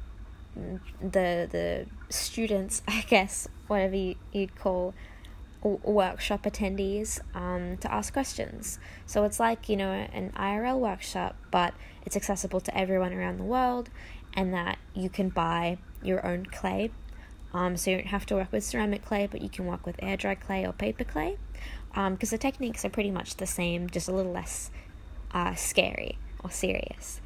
the 0.55 1.47
the 1.51 1.85
students, 2.09 2.81
I 2.87 3.05
guess, 3.07 3.47
whatever 3.67 3.95
you, 3.95 4.15
you'd 4.31 4.55
call 4.55 4.95
workshop 5.83 6.43
attendees 6.43 7.19
um, 7.35 7.77
to 7.77 7.91
ask 7.91 8.13
questions. 8.13 8.79
So 9.05 9.23
it's 9.23 9.39
like, 9.39 9.69
you 9.69 9.77
know, 9.77 9.91
an 9.91 10.31
IRL 10.35 10.79
workshop, 10.79 11.35
but 11.51 11.73
it's 12.05 12.15
accessible 12.15 12.59
to 12.61 12.77
everyone 12.77 13.13
around 13.13 13.37
the 13.37 13.43
world, 13.43 13.89
and 14.33 14.53
that 14.53 14.77
you 14.93 15.09
can 15.09 15.29
buy 15.29 15.77
your 16.01 16.25
own 16.25 16.45
clay. 16.45 16.91
Um, 17.53 17.77
so 17.77 17.91
you 17.91 17.97
don't 17.97 18.07
have 18.07 18.25
to 18.27 18.35
work 18.35 18.51
with 18.51 18.63
ceramic 18.63 19.03
clay, 19.05 19.27
but 19.27 19.41
you 19.41 19.49
can 19.49 19.65
work 19.65 19.85
with 19.85 19.95
air 19.99 20.17
dry 20.17 20.35
clay 20.35 20.65
or 20.65 20.73
paper 20.73 21.03
clay, 21.03 21.37
because 21.89 22.31
um, 22.31 22.37
the 22.37 22.37
techniques 22.37 22.85
are 22.85 22.89
pretty 22.89 23.11
much 23.11 23.37
the 23.37 23.47
same, 23.47 23.89
just 23.89 24.07
a 24.07 24.11
little 24.11 24.31
less 24.31 24.69
uh, 25.31 25.55
scary 25.55 26.17
or 26.43 26.51
serious. 26.51 27.21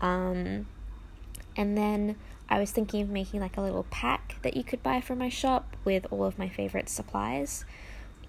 Um, 0.00 0.66
and 1.56 1.76
then 1.76 2.16
I 2.48 2.60
was 2.60 2.70
thinking 2.70 3.02
of 3.02 3.08
making 3.08 3.40
like 3.40 3.56
a 3.56 3.60
little 3.60 3.86
pack 3.90 4.36
that 4.42 4.56
you 4.56 4.62
could 4.62 4.82
buy 4.82 5.00
from 5.00 5.18
my 5.18 5.28
shop 5.28 5.76
with 5.84 6.06
all 6.10 6.24
of 6.24 6.38
my 6.38 6.48
favorite 6.48 6.88
supplies 6.88 7.64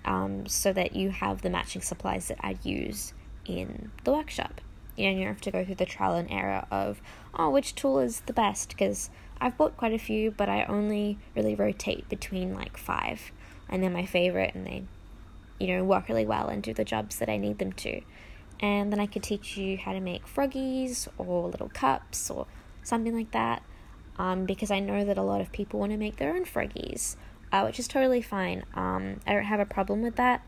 um, 0.06 0.48
so 0.48 0.74
that 0.74 0.96
you 0.96 1.12
have 1.12 1.42
the 1.42 1.50
matching 1.50 1.82
supplies 1.82 2.28
that 2.30 2.40
I 2.42 2.58
use 2.64 3.14
in 3.46 3.92
the 4.04 4.14
workshop. 4.14 4.62
You 4.96 5.06
know, 5.06 5.12
you 5.12 5.26
don't 5.26 5.34
have 5.34 5.42
to 5.42 5.52
go 5.52 5.64
through 5.64 5.76
the 5.76 5.86
trial 5.86 6.16
and 6.16 6.32
error 6.32 6.66
of, 6.72 7.00
oh, 7.36 7.52
which 7.52 7.76
tool 7.76 8.00
is 8.00 8.22
the 8.22 8.34
best? 8.34 8.70
Because 8.70 9.12
I've 9.40 9.58
bought 9.58 9.78
quite 9.78 9.94
a 9.94 10.00
few, 10.00 10.32
but 10.32 10.50
I 10.50 10.64
only 10.64 11.20
really 11.36 11.54
rotate 11.54 12.10
between 12.10 12.56
like 12.56 12.78
five, 12.78 13.32
and 13.70 13.84
they're 13.84 13.92
my 13.92 14.08
favorite, 14.08 14.56
and 14.56 14.66
they, 14.66 14.86
you 15.60 15.68
know, 15.68 15.84
work 15.84 16.10
really 16.10 16.26
well 16.26 16.48
and 16.48 16.64
do 16.64 16.74
the 16.74 16.84
jobs 16.84 17.18
that 17.18 17.30
I 17.30 17.38
need 17.38 17.60
them 17.60 17.74
to. 17.74 18.02
And 18.60 18.92
then 18.92 19.00
I 19.00 19.06
could 19.06 19.22
teach 19.22 19.56
you 19.56 19.78
how 19.78 19.94
to 19.94 20.00
make 20.00 20.26
froggies 20.26 21.08
or 21.20 21.48
little 21.48 21.70
cups 21.70 22.32
or 22.32 22.48
something 22.82 23.16
like 23.16 23.30
that 23.32 23.62
um, 24.20 24.46
because 24.46 24.72
I 24.72 24.80
know 24.80 25.06
that 25.06 25.18
a 25.18 25.22
lot 25.22 25.42
of 25.42 25.52
people 25.52 25.80
want 25.80 25.92
to 25.92 25.98
make 25.98 26.18
their 26.18 26.36
own 26.36 26.46
froggies, 26.46 27.16
uh, 27.52 27.64
which 27.64 27.80
is 27.80 27.88
totally 27.88 28.22
fine. 28.22 28.64
Um, 28.74 29.20
I 29.26 29.34
don't 29.34 29.44
have 29.44 29.60
a 29.60 29.66
problem 29.66 30.02
with 30.02 30.16
that 30.16 30.46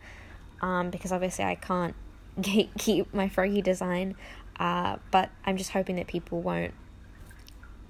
um, 0.62 0.90
because 0.90 1.12
obviously 1.12 1.46
I 1.46 1.56
can't 1.56 1.96
keep 2.42 3.14
my 3.14 3.30
froggy 3.30 3.62
design, 3.62 4.16
uh, 4.60 4.98
but 5.12 5.30
I'm 5.46 5.58
just 5.58 5.72
hoping 5.72 5.96
that 5.98 6.08
people 6.08 6.42
won't 6.42 6.74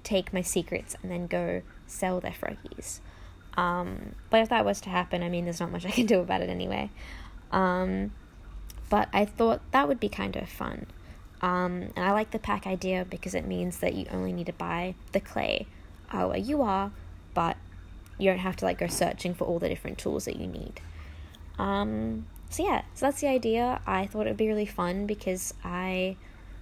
take 0.02 0.32
my 0.32 0.42
secrets 0.42 0.96
and 1.02 1.10
then 1.10 1.26
go 1.26 1.62
sell 1.86 2.20
their 2.20 2.32
froggies. 2.32 3.00
Um, 3.56 4.14
but 4.30 4.40
if 4.40 4.48
that 4.48 4.64
was 4.64 4.80
to 4.82 4.90
happen, 4.90 5.22
I 5.22 5.28
mean, 5.28 5.44
there's 5.44 5.60
not 5.60 5.70
much 5.70 5.84
I 5.84 5.90
can 5.90 6.06
do 6.06 6.20
about 6.20 6.40
it 6.40 6.48
anyway. 6.48 6.90
Um, 7.50 8.12
but 8.88 9.08
I 9.12 9.24
thought 9.24 9.60
that 9.72 9.88
would 9.88 10.00
be 10.00 10.08
kind 10.08 10.36
of 10.36 10.48
fun. 10.48 10.86
Um, 11.42 11.90
and 11.96 12.04
I 12.04 12.12
like 12.12 12.30
the 12.30 12.38
pack 12.38 12.66
idea 12.66 13.06
because 13.08 13.34
it 13.34 13.46
means 13.46 13.78
that 13.78 13.94
you 13.94 14.06
only 14.10 14.32
need 14.32 14.46
to 14.46 14.52
buy 14.52 14.94
the 15.12 15.20
clay 15.20 15.66
uh, 16.10 16.26
where 16.26 16.38
you 16.38 16.62
are, 16.62 16.92
but 17.34 17.56
you 18.18 18.30
don't 18.30 18.40
have 18.40 18.56
to 18.56 18.64
like 18.64 18.78
go 18.78 18.86
searching 18.86 19.34
for 19.34 19.44
all 19.44 19.58
the 19.58 19.68
different 19.68 19.98
tools 19.98 20.26
that 20.26 20.36
you 20.36 20.46
need. 20.46 20.80
Um, 21.58 22.26
so 22.50 22.64
yeah, 22.64 22.82
so 22.94 23.06
that's 23.06 23.20
the 23.20 23.28
idea. 23.28 23.80
I 23.86 24.06
thought 24.06 24.26
it 24.26 24.30
would 24.30 24.36
be 24.36 24.48
really 24.48 24.66
fun 24.66 25.06
because 25.06 25.54
I 25.64 26.16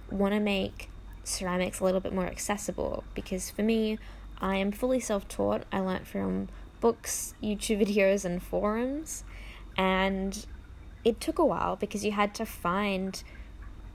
want 0.09 0.33
to 0.33 0.39
make 0.39 0.89
ceramics 1.23 1.79
a 1.79 1.83
little 1.83 1.99
bit 1.99 2.13
more 2.13 2.25
accessible 2.25 3.03
because 3.13 3.49
for 3.49 3.63
me, 3.63 3.97
I 4.39 4.55
am 4.55 4.71
fully 4.71 4.99
self-taught. 4.99 5.63
I 5.71 5.79
learnt 5.79 6.07
from 6.07 6.47
books, 6.79 7.33
YouTube 7.43 7.85
videos 7.85 8.23
and 8.23 8.41
forums 8.41 9.23
and 9.79 10.45
it 11.05 11.21
took 11.21 11.39
a 11.39 11.45
while 11.45 11.77
because 11.77 12.03
you 12.03 12.11
had 12.11 12.35
to 12.35 12.45
find 12.45 13.23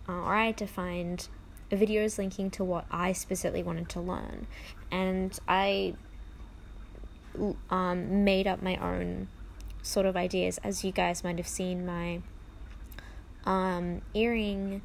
uh, 0.08 0.12
or 0.12 0.34
I 0.34 0.46
had 0.46 0.56
to 0.58 0.66
find 0.66 1.26
videos 1.70 2.18
linking 2.18 2.50
to 2.50 2.62
what 2.62 2.84
I 2.90 3.12
specifically 3.12 3.62
wanted 3.62 3.88
to 3.90 4.00
learn 4.00 4.46
and 4.90 5.38
I 5.48 5.94
um, 7.70 8.24
made 8.24 8.46
up 8.46 8.62
my 8.62 8.76
own 8.76 9.28
sort 9.82 10.06
of 10.06 10.16
ideas, 10.16 10.58
as 10.64 10.84
you 10.84 10.92
guys 10.92 11.22
might 11.22 11.36
have 11.36 11.48
seen 11.48 11.84
my 11.84 12.20
um, 13.44 14.02
earring, 14.14 14.82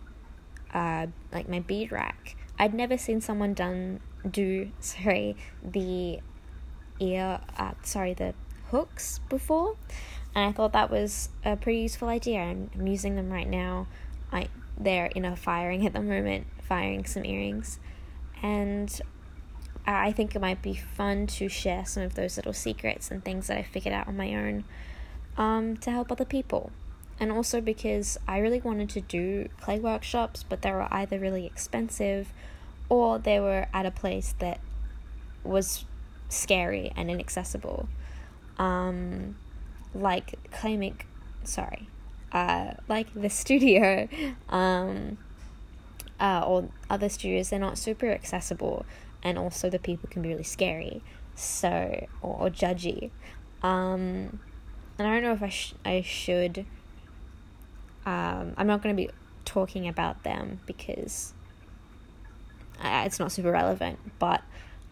uh, 0.73 1.07
like 1.31 1.47
my 1.47 1.59
bead 1.59 1.91
rack. 1.91 2.35
I'd 2.57 2.73
never 2.73 2.97
seen 2.97 3.21
someone 3.21 3.53
done 3.53 4.01
do 4.29 4.71
sorry 4.79 5.35
the 5.63 6.19
ear, 6.99 7.39
uh, 7.57 7.71
sorry 7.83 8.13
the 8.13 8.33
hooks 8.71 9.19
before, 9.29 9.77
and 10.35 10.45
I 10.45 10.51
thought 10.51 10.73
that 10.73 10.91
was 10.91 11.29
a 11.45 11.55
pretty 11.55 11.79
useful 11.79 12.09
idea. 12.09 12.39
I'm, 12.39 12.69
I'm 12.75 12.87
using 12.87 13.15
them 13.15 13.31
right 13.31 13.47
now. 13.47 13.87
I 14.31 14.49
they're 14.79 15.07
in 15.07 15.25
a 15.25 15.35
firing 15.35 15.85
at 15.85 15.93
the 15.93 16.01
moment, 16.01 16.47
firing 16.61 17.05
some 17.05 17.25
earrings, 17.25 17.79
and 18.41 19.01
I 19.85 20.11
think 20.11 20.35
it 20.35 20.39
might 20.39 20.61
be 20.61 20.75
fun 20.75 21.27
to 21.27 21.49
share 21.49 21.85
some 21.85 22.03
of 22.03 22.15
those 22.15 22.37
little 22.37 22.53
secrets 22.53 23.09
and 23.09 23.23
things 23.23 23.47
that 23.47 23.57
I 23.57 23.63
figured 23.63 23.93
out 23.93 24.07
on 24.07 24.15
my 24.15 24.35
own 24.35 24.63
um, 25.37 25.77
to 25.77 25.91
help 25.91 26.11
other 26.11 26.25
people. 26.25 26.71
And 27.19 27.31
also 27.31 27.59
because 27.59 28.17
I 28.27 28.37
really 28.37 28.61
wanted 28.61 28.89
to 28.91 29.01
do 29.01 29.49
clay 29.59 29.79
workshops, 29.79 30.43
but 30.47 30.61
they 30.61 30.71
were 30.71 30.87
either 30.91 31.19
really 31.19 31.45
expensive 31.45 32.31
or 32.87 33.19
they 33.19 33.39
were 33.39 33.67
at 33.73 33.85
a 33.85 33.91
place 33.91 34.35
that 34.39 34.59
was 35.43 35.85
scary 36.29 36.91
and 36.95 37.09
inaccessible. 37.09 37.89
Um, 38.57 39.37
like 39.93 40.35
clay 40.51 40.77
make, 40.77 41.07
sorry, 41.43 41.89
uh, 42.31 42.73
like 42.87 43.13
the 43.13 43.29
studio, 43.29 44.07
um, 44.49 45.17
uh, 46.19 46.43
or 46.45 46.69
other 46.89 47.09
studios, 47.09 47.49
they're 47.49 47.59
not 47.59 47.77
super 47.77 48.09
accessible 48.09 48.85
and 49.21 49.37
also 49.37 49.69
the 49.69 49.79
people 49.79 50.09
can 50.09 50.21
be 50.21 50.29
really 50.29 50.43
scary 50.43 51.01
so 51.35 52.07
or, 52.21 52.43
or 52.43 52.49
judgy. 52.49 53.11
Um 53.61 54.39
and 54.99 55.07
i 55.07 55.13
don't 55.13 55.23
know 55.23 55.31
if 55.31 55.41
i 55.41 55.49
sh- 55.49 55.73
i 55.85 56.01
should 56.01 56.65
um 58.05 58.53
i'm 58.57 58.67
not 58.67 58.83
going 58.83 58.95
to 58.95 59.01
be 59.01 59.09
talking 59.45 59.87
about 59.87 60.23
them 60.23 60.59
because 60.65 61.33
I, 62.81 63.05
it's 63.05 63.17
not 63.17 63.31
super 63.31 63.51
relevant 63.51 63.97
but 64.19 64.43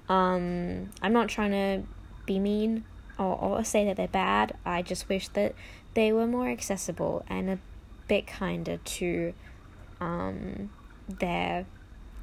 um 0.09 0.89
i'm 1.01 1.13
not 1.13 1.27
trying 1.27 1.51
to 1.51 1.87
be 2.25 2.39
mean 2.39 2.85
or, 3.19 3.37
or 3.39 3.63
say 3.63 3.85
that 3.85 3.97
they're 3.97 4.07
bad. 4.07 4.55
I 4.65 4.81
just 4.81 5.09
wish 5.09 5.27
that 5.29 5.55
they 5.97 6.13
were 6.13 6.27
more 6.27 6.47
accessible 6.47 7.25
and 7.27 7.49
a 7.49 7.57
bit 8.07 8.27
kinder 8.27 8.77
to 8.85 9.33
um 9.99 10.69
their 11.09 11.65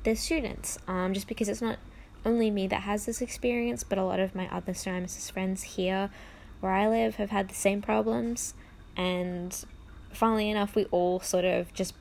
their 0.04 0.14
students 0.14 0.78
um 0.86 1.12
just 1.12 1.26
because 1.26 1.48
it's 1.48 1.60
not 1.60 1.76
only 2.24 2.50
me 2.50 2.66
that 2.66 2.82
has 2.82 3.06
this 3.06 3.20
experience, 3.20 3.84
but 3.84 3.98
a 3.98 4.04
lot 4.04 4.20
of 4.20 4.34
my 4.34 4.48
other 4.54 4.72
ceramicist 4.72 5.30
friends 5.32 5.62
here 5.62 6.10
where 6.60 6.72
I 6.72 6.88
live 6.88 7.16
have 7.16 7.30
had 7.30 7.48
the 7.48 7.54
same 7.54 7.82
problems. 7.82 8.54
And 8.96 9.64
funnily 10.10 10.50
enough, 10.50 10.74
we 10.74 10.86
all 10.86 11.20
sort 11.20 11.44
of 11.44 11.72
just 11.74 11.94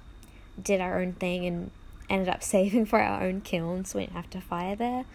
did 0.62 0.80
our 0.80 1.02
own 1.02 1.14
thing 1.14 1.46
and 1.46 1.72
ended 2.10 2.30
up 2.30 2.44
saving 2.54 2.86
for 2.86 3.00
our 3.00 3.24
own 3.24 3.42
kiln 3.42 3.86
so 3.86 4.00
we 4.00 4.06
didn't 4.06 4.16
have 4.16 4.30
to 4.32 4.42
fire 4.42 4.76
there. 4.76 5.06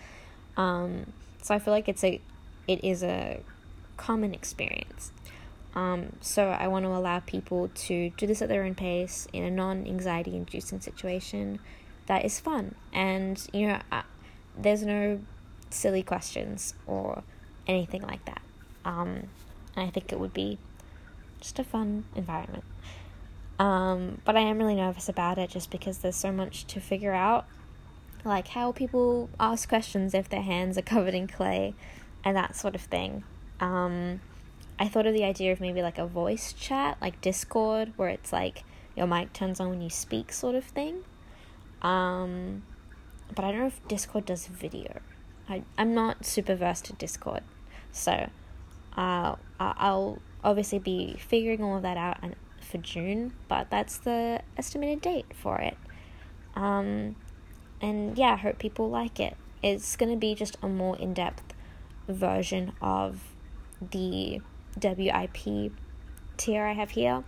Um, 0.56 1.12
so 1.42 1.54
I 1.54 1.59
feel 1.59 1.72
like 1.72 1.88
it's 1.88 2.04
a 2.04 2.20
it 2.66 2.85
is 2.85 3.02
a 3.02 3.40
common 3.96 4.35
experience. 4.35 5.12
Um, 5.74 6.16
so 6.20 6.48
I 6.48 6.66
want 6.68 6.85
to 6.85 6.90
allow 6.90 7.20
people 7.20 7.70
to 7.74 8.11
do 8.11 8.26
this 8.26 8.42
at 8.42 8.48
their 8.48 8.64
own 8.64 8.74
pace 8.74 9.28
in 9.33 9.44
a 9.44 9.50
non 9.50 9.87
anxiety 9.87 10.35
inducing 10.35 10.81
situation 10.81 11.61
that 12.07 12.24
is 12.24 12.40
fun. 12.40 12.74
And 12.92 13.46
you 13.52 13.68
know, 13.68 13.81
I, 13.92 14.02
there's 14.57 14.83
no 14.83 15.20
silly 15.70 16.02
questions 16.02 16.74
or 16.87 17.22
anything 17.66 18.02
like 18.02 18.24
that. 18.24 18.42
Um, 18.85 19.28
and 19.76 19.87
I 19.87 19.90
think 19.90 20.12
it 20.12 20.18
would 20.18 20.33
be 20.33 20.59
just 21.40 21.59
a 21.59 21.64
fun 21.64 22.04
environment. 22.16 22.64
Um, 23.59 24.20
but 24.24 24.37
I 24.37 24.40
am 24.40 24.59
really 24.59 24.76
nervous 24.76 25.09
about 25.09 25.38
it 25.38 25.50
just 25.50 25.70
because 25.70 25.98
there's 25.98 26.16
so 26.16 26.33
much 26.33 26.66
to 26.68 26.81
figure 26.81 27.12
out. 27.12 27.46
Like 28.24 28.48
how 28.48 28.72
people 28.72 29.31
ask 29.38 29.68
questions 29.68 30.14
if 30.14 30.28
their 30.28 30.42
hands 30.42 30.76
are 30.76 30.83
covered 30.94 31.14
in 31.14 31.28
clay 31.28 31.74
and 32.24 32.37
that 32.37 32.57
sort 32.57 32.74
of 32.74 32.81
thing. 32.81 33.24
Um, 33.61 34.20
I 34.78 34.88
thought 34.88 35.06
of 35.06 35.14
the 35.14 35.24
idea 35.24 35.52
of 35.52 35.60
maybe 35.60 35.82
like 35.82 35.98
a 35.98 36.06
voice 36.06 36.52
chat, 36.52 36.98
like 37.00 37.20
Discord, 37.20 37.92
where 37.96 38.08
it's 38.08 38.32
like 38.32 38.64
your 38.96 39.06
mic 39.06 39.32
turns 39.32 39.60
on 39.60 39.70
when 39.70 39.80
you 39.80 39.90
speak, 39.90 40.32
sort 40.32 40.54
of 40.54 40.64
thing. 40.64 41.04
Um, 41.82 42.62
but 43.34 43.44
I 43.44 43.50
don't 43.50 43.60
know 43.60 43.66
if 43.66 43.86
Discord 43.88 44.26
does 44.26 44.46
video. 44.46 45.00
I 45.48 45.62
I'm 45.76 45.94
not 45.94 46.24
super 46.24 46.54
versed 46.54 46.90
in 46.90 46.96
Discord, 46.96 47.42
so 47.92 48.30
uh, 48.96 49.36
I'll 49.58 50.18
obviously 50.44 50.78
be 50.78 51.16
figuring 51.18 51.62
all 51.62 51.76
of 51.76 51.82
that 51.82 51.96
out 51.96 52.18
for 52.60 52.78
June, 52.78 53.32
but 53.48 53.70
that's 53.70 53.98
the 53.98 54.42
estimated 54.56 55.00
date 55.00 55.26
for 55.34 55.58
it. 55.58 55.76
Um, 56.54 57.16
and 57.80 58.16
yeah, 58.18 58.32
I 58.32 58.36
hope 58.36 58.58
people 58.58 58.90
like 58.90 59.18
it. 59.18 59.36
It's 59.62 59.96
gonna 59.96 60.16
be 60.16 60.34
just 60.34 60.56
a 60.62 60.68
more 60.68 60.96
in 60.98 61.14
depth 61.14 61.54
version 62.08 62.72
of 62.80 63.22
the 63.80 64.40
WIP 64.80 65.72
tier 66.36 66.64
I 66.64 66.72
have 66.72 66.90
here. 66.90 67.24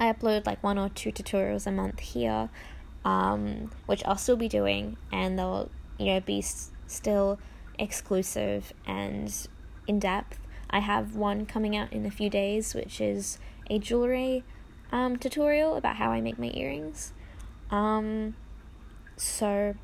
I 0.00 0.12
upload 0.12 0.46
like 0.46 0.62
one 0.62 0.78
or 0.78 0.88
two 0.88 1.10
tutorials 1.10 1.66
a 1.66 1.72
month 1.72 2.00
here 2.00 2.48
um, 3.04 3.70
which 3.86 4.04
I'll 4.04 4.18
still 4.18 4.36
be 4.36 4.48
doing, 4.48 4.96
and 5.12 5.38
they'll 5.38 5.70
you 5.98 6.06
know 6.06 6.20
be 6.20 6.38
s- 6.38 6.70
still 6.86 7.38
exclusive 7.78 8.72
and 8.86 9.34
in 9.86 9.98
depth. 9.98 10.38
I 10.70 10.80
have 10.80 11.16
one 11.16 11.46
coming 11.46 11.76
out 11.76 11.92
in 11.92 12.04
a 12.04 12.10
few 12.10 12.28
days, 12.28 12.74
which 12.74 13.00
is 13.00 13.38
a 13.70 13.78
jewelry 13.78 14.44
um, 14.92 15.16
tutorial 15.16 15.76
about 15.76 15.96
how 15.96 16.10
I 16.10 16.20
make 16.20 16.38
my 16.38 16.50
earrings. 16.52 17.12
Um, 17.70 18.34
so, 19.16 19.74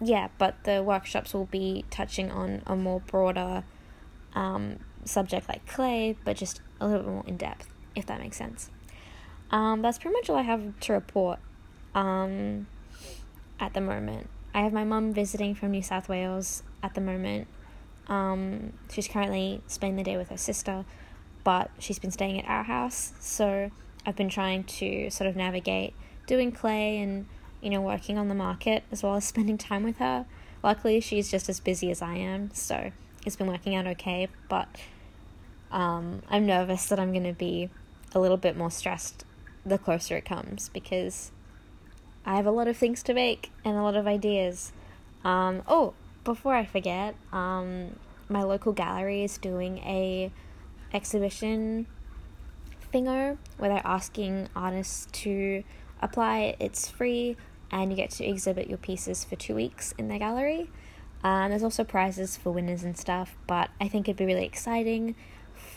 yeah, 0.00 0.28
but 0.38 0.62
the 0.62 0.82
workshops 0.82 1.34
will 1.34 1.46
be 1.46 1.84
touching 1.90 2.30
on 2.30 2.62
a 2.66 2.76
more 2.76 3.00
broader 3.00 3.64
um, 4.34 4.78
subject 5.08 5.48
like 5.48 5.66
clay, 5.66 6.16
but 6.24 6.36
just 6.36 6.60
a 6.80 6.86
little 6.86 7.02
bit 7.02 7.12
more 7.12 7.24
in 7.26 7.36
depth, 7.36 7.68
if 7.94 8.06
that 8.06 8.20
makes 8.20 8.36
sense. 8.36 8.70
Um, 9.50 9.82
that's 9.82 9.98
pretty 9.98 10.14
much 10.14 10.28
all 10.28 10.36
I 10.36 10.42
have 10.42 10.78
to 10.80 10.92
report 10.92 11.38
um, 11.94 12.66
at 13.58 13.74
the 13.74 13.80
moment. 13.80 14.28
I 14.54 14.62
have 14.62 14.72
my 14.72 14.84
mum 14.84 15.12
visiting 15.12 15.54
from 15.54 15.70
New 15.70 15.82
South 15.82 16.08
Wales 16.08 16.62
at 16.82 16.94
the 16.94 17.00
moment. 17.00 17.46
Um, 18.08 18.72
she's 18.90 19.08
currently 19.08 19.62
spending 19.66 19.96
the 19.96 20.02
day 20.02 20.16
with 20.16 20.30
her 20.30 20.36
sister, 20.36 20.84
but 21.44 21.70
she's 21.78 21.98
been 21.98 22.10
staying 22.10 22.40
at 22.40 22.48
our 22.48 22.64
house. 22.64 23.12
So 23.20 23.70
I've 24.06 24.16
been 24.16 24.28
trying 24.28 24.64
to 24.64 25.10
sort 25.10 25.28
of 25.28 25.36
navigate 25.36 25.94
doing 26.26 26.52
clay 26.52 26.98
and, 26.98 27.26
you 27.60 27.70
know, 27.70 27.80
working 27.80 28.18
on 28.18 28.28
the 28.28 28.34
market 28.34 28.84
as 28.90 29.02
well 29.02 29.16
as 29.16 29.24
spending 29.26 29.58
time 29.58 29.82
with 29.82 29.98
her. 29.98 30.26
Luckily, 30.62 31.00
she's 31.00 31.30
just 31.30 31.48
as 31.48 31.60
busy 31.60 31.90
as 31.90 32.02
I 32.02 32.14
am, 32.14 32.50
so 32.52 32.90
it's 33.24 33.36
been 33.36 33.46
working 33.46 33.76
out 33.76 33.86
okay, 33.86 34.28
but 34.48 34.68
um, 35.70 36.22
I'm 36.28 36.46
nervous 36.46 36.86
that 36.86 36.98
I'm 36.98 37.12
going 37.12 37.24
to 37.24 37.32
be 37.32 37.70
a 38.14 38.20
little 38.20 38.36
bit 38.36 38.56
more 38.56 38.70
stressed 38.70 39.24
the 39.64 39.78
closer 39.78 40.16
it 40.16 40.24
comes 40.24 40.70
because 40.70 41.30
I 42.24 42.36
have 42.36 42.46
a 42.46 42.50
lot 42.50 42.68
of 42.68 42.76
things 42.76 43.02
to 43.04 43.14
make 43.14 43.50
and 43.64 43.76
a 43.76 43.82
lot 43.82 43.96
of 43.96 44.06
ideas. 44.06 44.72
Um, 45.24 45.62
oh, 45.66 45.94
before 46.24 46.54
I 46.54 46.64
forget, 46.64 47.14
um, 47.32 47.96
my 48.28 48.42
local 48.42 48.72
gallery 48.72 49.24
is 49.24 49.38
doing 49.38 49.78
a 49.78 50.30
exhibition 50.92 51.86
thingo 52.92 53.36
where 53.58 53.70
they're 53.70 53.86
asking 53.86 54.48
artists 54.56 55.06
to 55.12 55.64
apply. 56.00 56.56
It's 56.60 56.88
free, 56.88 57.36
and 57.70 57.90
you 57.90 57.96
get 57.96 58.10
to 58.12 58.24
exhibit 58.24 58.68
your 58.68 58.78
pieces 58.78 59.24
for 59.24 59.36
two 59.36 59.54
weeks 59.54 59.92
in 59.98 60.08
their 60.08 60.18
gallery. 60.18 60.70
Um, 61.24 61.50
there's 61.50 61.64
also 61.64 61.84
prizes 61.84 62.36
for 62.36 62.52
winners 62.52 62.84
and 62.84 62.96
stuff, 62.96 63.36
but 63.46 63.70
I 63.80 63.88
think 63.88 64.08
it'd 64.08 64.16
be 64.16 64.24
really 64.24 64.44
exciting 64.44 65.16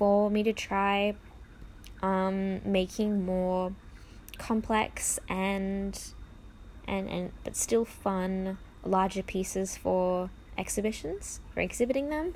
for 0.01 0.31
me 0.31 0.41
to 0.41 0.51
try 0.51 1.13
um, 2.01 2.59
making 2.65 3.23
more 3.23 3.71
complex 4.39 5.19
and 5.29 5.93
and, 6.87 7.07
and 7.07 7.31
but 7.43 7.55
still 7.55 7.85
fun 7.85 8.57
larger 8.83 9.21
pieces 9.21 9.77
for 9.77 10.31
exhibitions 10.57 11.39
for 11.53 11.59
exhibiting 11.61 12.09
them 12.09 12.33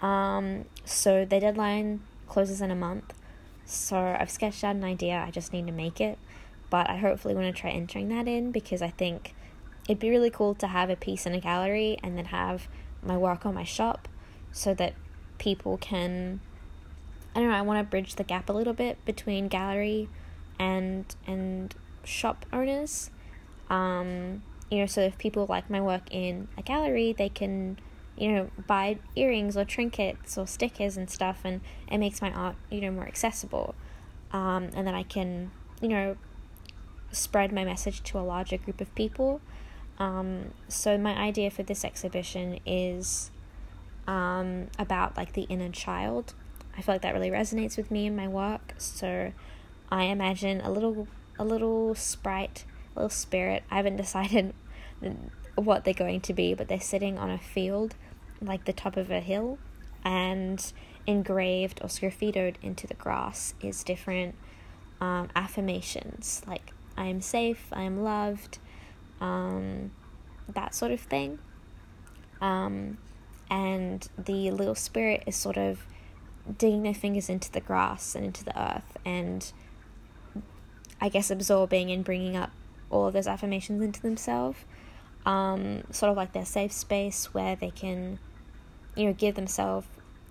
Um, 0.00 0.66
so 0.84 1.24
the 1.24 1.40
deadline 1.40 2.00
closes 2.28 2.60
in 2.60 2.70
a 2.70 2.76
month. 2.76 3.14
So 3.64 3.96
I've 3.96 4.30
sketched 4.30 4.62
out 4.62 4.76
an 4.76 4.84
idea. 4.84 5.24
I 5.26 5.30
just 5.30 5.52
need 5.52 5.66
to 5.66 5.72
make 5.72 6.00
it. 6.00 6.18
But 6.70 6.88
I 6.88 6.96
hopefully 6.98 7.34
want 7.34 7.54
to 7.54 7.60
try 7.60 7.70
entering 7.70 8.08
that 8.10 8.28
in 8.28 8.52
because 8.52 8.82
I 8.82 8.90
think 8.90 9.34
it'd 9.88 9.98
be 9.98 10.10
really 10.10 10.30
cool 10.30 10.54
to 10.56 10.66
have 10.66 10.90
a 10.90 10.96
piece 10.96 11.26
in 11.26 11.34
a 11.34 11.40
gallery 11.40 11.98
and 12.02 12.16
then 12.16 12.26
have 12.26 12.68
my 13.02 13.16
work 13.16 13.46
on 13.46 13.54
my 13.54 13.64
shop 13.64 14.06
so 14.52 14.74
that 14.74 14.94
people 15.38 15.78
can 15.78 16.40
I 17.38 17.40
don't 17.40 17.50
know, 17.50 17.56
I 17.56 17.62
want 17.62 17.78
to 17.78 17.88
bridge 17.88 18.16
the 18.16 18.24
gap 18.24 18.48
a 18.48 18.52
little 18.52 18.72
bit 18.72 19.04
between 19.04 19.46
gallery 19.46 20.08
and 20.58 21.04
and 21.24 21.72
shop 22.02 22.44
owners. 22.52 23.10
Um, 23.70 24.42
you 24.72 24.80
know, 24.80 24.86
so 24.86 25.02
if 25.02 25.16
people 25.18 25.46
like 25.48 25.70
my 25.70 25.80
work 25.80 26.02
in 26.10 26.48
a 26.58 26.62
gallery, 26.62 27.14
they 27.16 27.28
can, 27.28 27.78
you 28.16 28.32
know, 28.32 28.50
buy 28.66 28.98
earrings 29.14 29.56
or 29.56 29.64
trinkets 29.64 30.36
or 30.36 30.48
stickers 30.48 30.96
and 30.96 31.08
stuff, 31.08 31.42
and 31.44 31.60
it 31.88 31.98
makes 31.98 32.20
my 32.20 32.32
art, 32.32 32.56
you 32.70 32.80
know, 32.80 32.90
more 32.90 33.06
accessible. 33.06 33.76
Um, 34.32 34.70
and 34.74 34.84
then 34.84 34.96
I 34.96 35.04
can, 35.04 35.52
you 35.80 35.86
know, 35.86 36.16
spread 37.12 37.52
my 37.52 37.62
message 37.62 38.02
to 38.02 38.18
a 38.18 38.24
larger 38.34 38.56
group 38.56 38.80
of 38.80 38.92
people. 38.96 39.40
Um, 40.00 40.54
so 40.66 40.98
my 40.98 41.16
idea 41.16 41.52
for 41.52 41.62
this 41.62 41.84
exhibition 41.84 42.58
is 42.66 43.30
um, 44.08 44.70
about 44.76 45.16
like 45.16 45.34
the 45.34 45.42
inner 45.42 45.70
child. 45.70 46.34
I 46.78 46.80
feel 46.80 46.94
like 46.94 47.02
that 47.02 47.12
really 47.12 47.30
resonates 47.30 47.76
with 47.76 47.90
me 47.90 48.06
in 48.06 48.14
my 48.14 48.28
work. 48.28 48.74
So 48.78 49.32
I 49.90 50.04
imagine 50.04 50.60
a 50.60 50.70
little 50.70 51.08
a 51.38 51.44
little 51.44 51.94
sprite, 51.96 52.64
a 52.94 53.00
little 53.00 53.10
spirit. 53.10 53.64
I 53.70 53.76
haven't 53.76 53.96
decided 54.04 54.54
what 55.56 55.84
they're 55.84 55.92
going 55.92 56.20
to 56.22 56.32
be, 56.32 56.54
but 56.54 56.68
they're 56.68 56.80
sitting 56.80 57.18
on 57.18 57.30
a 57.30 57.38
field, 57.38 57.96
like 58.40 58.64
the 58.64 58.72
top 58.72 58.96
of 58.96 59.10
a 59.10 59.20
hill, 59.20 59.58
and 60.04 60.72
engraved 61.06 61.80
or 61.82 61.88
sgraffitoed 61.88 62.54
into 62.62 62.86
the 62.86 62.94
grass 62.94 63.54
is 63.60 63.82
different 63.82 64.34
um, 65.00 65.28
affirmations 65.34 66.42
like 66.46 66.72
I 66.96 67.06
am 67.06 67.20
safe, 67.20 67.66
I 67.72 67.82
am 67.82 68.02
loved, 68.02 68.58
um, 69.20 69.92
that 70.48 70.74
sort 70.74 70.90
of 70.90 71.00
thing. 71.00 71.38
Um, 72.40 72.98
and 73.48 74.06
the 74.18 74.50
little 74.50 74.74
spirit 74.74 75.22
is 75.26 75.36
sort 75.36 75.56
of 75.56 75.86
digging 76.56 76.82
their 76.82 76.94
fingers 76.94 77.28
into 77.28 77.50
the 77.52 77.60
grass 77.60 78.14
and 78.14 78.24
into 78.24 78.44
the 78.44 78.58
earth 78.60 78.96
and 79.04 79.52
I 81.00 81.08
guess 81.08 81.30
absorbing 81.30 81.90
and 81.90 82.04
bringing 82.04 82.36
up 82.36 82.50
all 82.90 83.06
of 83.06 83.12
those 83.12 83.26
affirmations 83.26 83.82
into 83.82 84.00
themselves. 84.00 84.58
Um, 85.26 85.82
sort 85.90 86.10
of 86.10 86.16
like 86.16 86.32
their 86.32 86.46
safe 86.46 86.72
space 86.72 87.34
where 87.34 87.54
they 87.54 87.70
can, 87.70 88.18
you 88.96 89.06
know, 89.06 89.12
give 89.12 89.34
themselves 89.34 89.86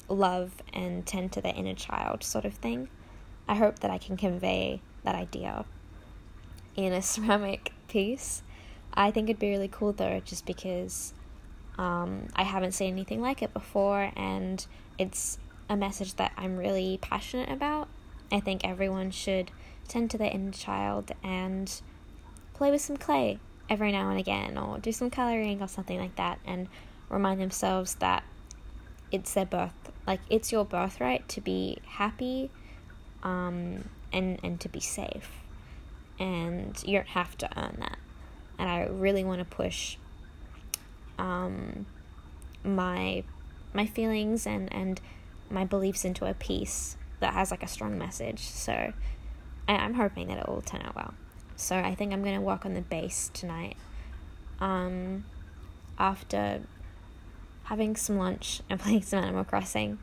love 0.10 0.62
and 0.73 1.06
tend 1.06 1.32
to 1.34 1.41
their 1.41 1.53
inner 1.56 1.75
child, 1.75 2.23
sort 2.23 2.45
of 2.45 2.53
thing. 2.56 2.89
I 3.47 3.56
hope 3.56 3.80
that 3.80 3.91
I 3.91 3.97
can 3.97 4.17
convey 4.17 4.82
that 5.03 5.15
idea 5.15 5.65
in 6.75 6.93
a 6.93 7.01
ceramic 7.01 7.73
piece. 7.88 8.41
I 8.93 9.12
think 9.12 9.30
it'd 9.30 9.39
be 9.39 9.49
really 9.49 9.67
cool 9.67 9.93
though, 9.93 10.21
just 10.25 10.45
because 10.45 11.13
um, 11.77 12.27
I 12.36 12.43
haven't 12.43 12.71
seen 12.71 12.93
anything 12.93 13.21
like 13.21 13.43
it 13.43 13.53
before, 13.53 14.12
and 14.15 14.65
it's 14.97 15.38
a 15.69 15.75
message 15.75 16.15
that 16.15 16.32
I'm 16.38 16.58
really 16.58 16.99
passionate 17.01 17.49
about. 17.49 17.88
I 18.32 18.39
think 18.39 18.63
everyone 18.63 19.12
should 19.12 19.51
tend 19.88 20.12
to 20.12 20.17
their 20.17 20.32
inner 20.32 20.51
child 20.51 21.12
and 21.23 21.82
play 22.53 22.71
with 22.71 22.82
some 22.82 22.97
clay 22.97 23.39
every 23.69 23.91
now 23.91 24.10
and 24.10 24.19
again, 24.19 24.58
or 24.58 24.80
do 24.80 24.91
some 24.91 25.10
coloring 25.10 25.62
or 25.62 25.67
something 25.67 25.99
like 25.99 26.15
that, 26.15 26.39
and 26.45 26.67
remind 27.10 27.39
themselves 27.39 27.95
that 27.95 28.23
it's 29.12 29.34
their 29.34 29.45
birth, 29.45 29.91
like 30.06 30.19
it's 30.30 30.51
your 30.51 30.65
birthright 30.65 31.27
to 31.30 31.41
be 31.41 31.77
happy, 31.86 32.49
um, 33.23 33.88
and 34.12 34.39
and 34.43 34.60
to 34.62 34.69
be 34.69 34.80
safe, 34.80 35.32
and 36.19 36.82
you 36.86 36.97
don't 36.97 37.08
have 37.10 37.38
to 37.38 37.49
earn 37.58 37.77
that. 37.80 37.97
And 38.60 38.69
I 38.69 38.86
really 38.86 39.23
want 39.23 39.39
to 39.39 39.45
push, 39.45 39.97
um, 41.17 41.86
my 42.63 43.23
my 43.73 43.86
feelings 43.86 44.47
and 44.47 44.73
and 44.73 44.99
my 45.49 45.65
beliefs 45.65 46.05
into 46.05 46.25
a 46.25 46.33
piece 46.33 46.97
that 47.19 47.33
has 47.33 47.51
like 47.51 47.63
a 47.63 47.67
strong 47.67 47.97
message. 47.97 48.39
So 48.39 48.93
I, 49.67 49.73
I'm 49.73 49.95
hoping 49.95 50.27
that 50.27 50.39
it 50.39 50.47
will 50.47 50.62
turn 50.62 50.81
out 50.83 50.95
well. 50.95 51.13
So 51.55 51.75
I 51.75 51.95
think 51.95 52.13
I'm 52.13 52.23
gonna 52.23 52.41
work 52.41 52.65
on 52.65 52.73
the 52.73 52.81
base 52.81 53.31
tonight. 53.33 53.77
Um, 54.60 55.25
after 55.99 56.62
having 57.63 57.95
some 57.95 58.17
lunch 58.17 58.62
and 58.69 58.79
playing 58.79 59.01
some 59.03 59.23
Animal 59.23 59.43
Crossing, 59.43 59.99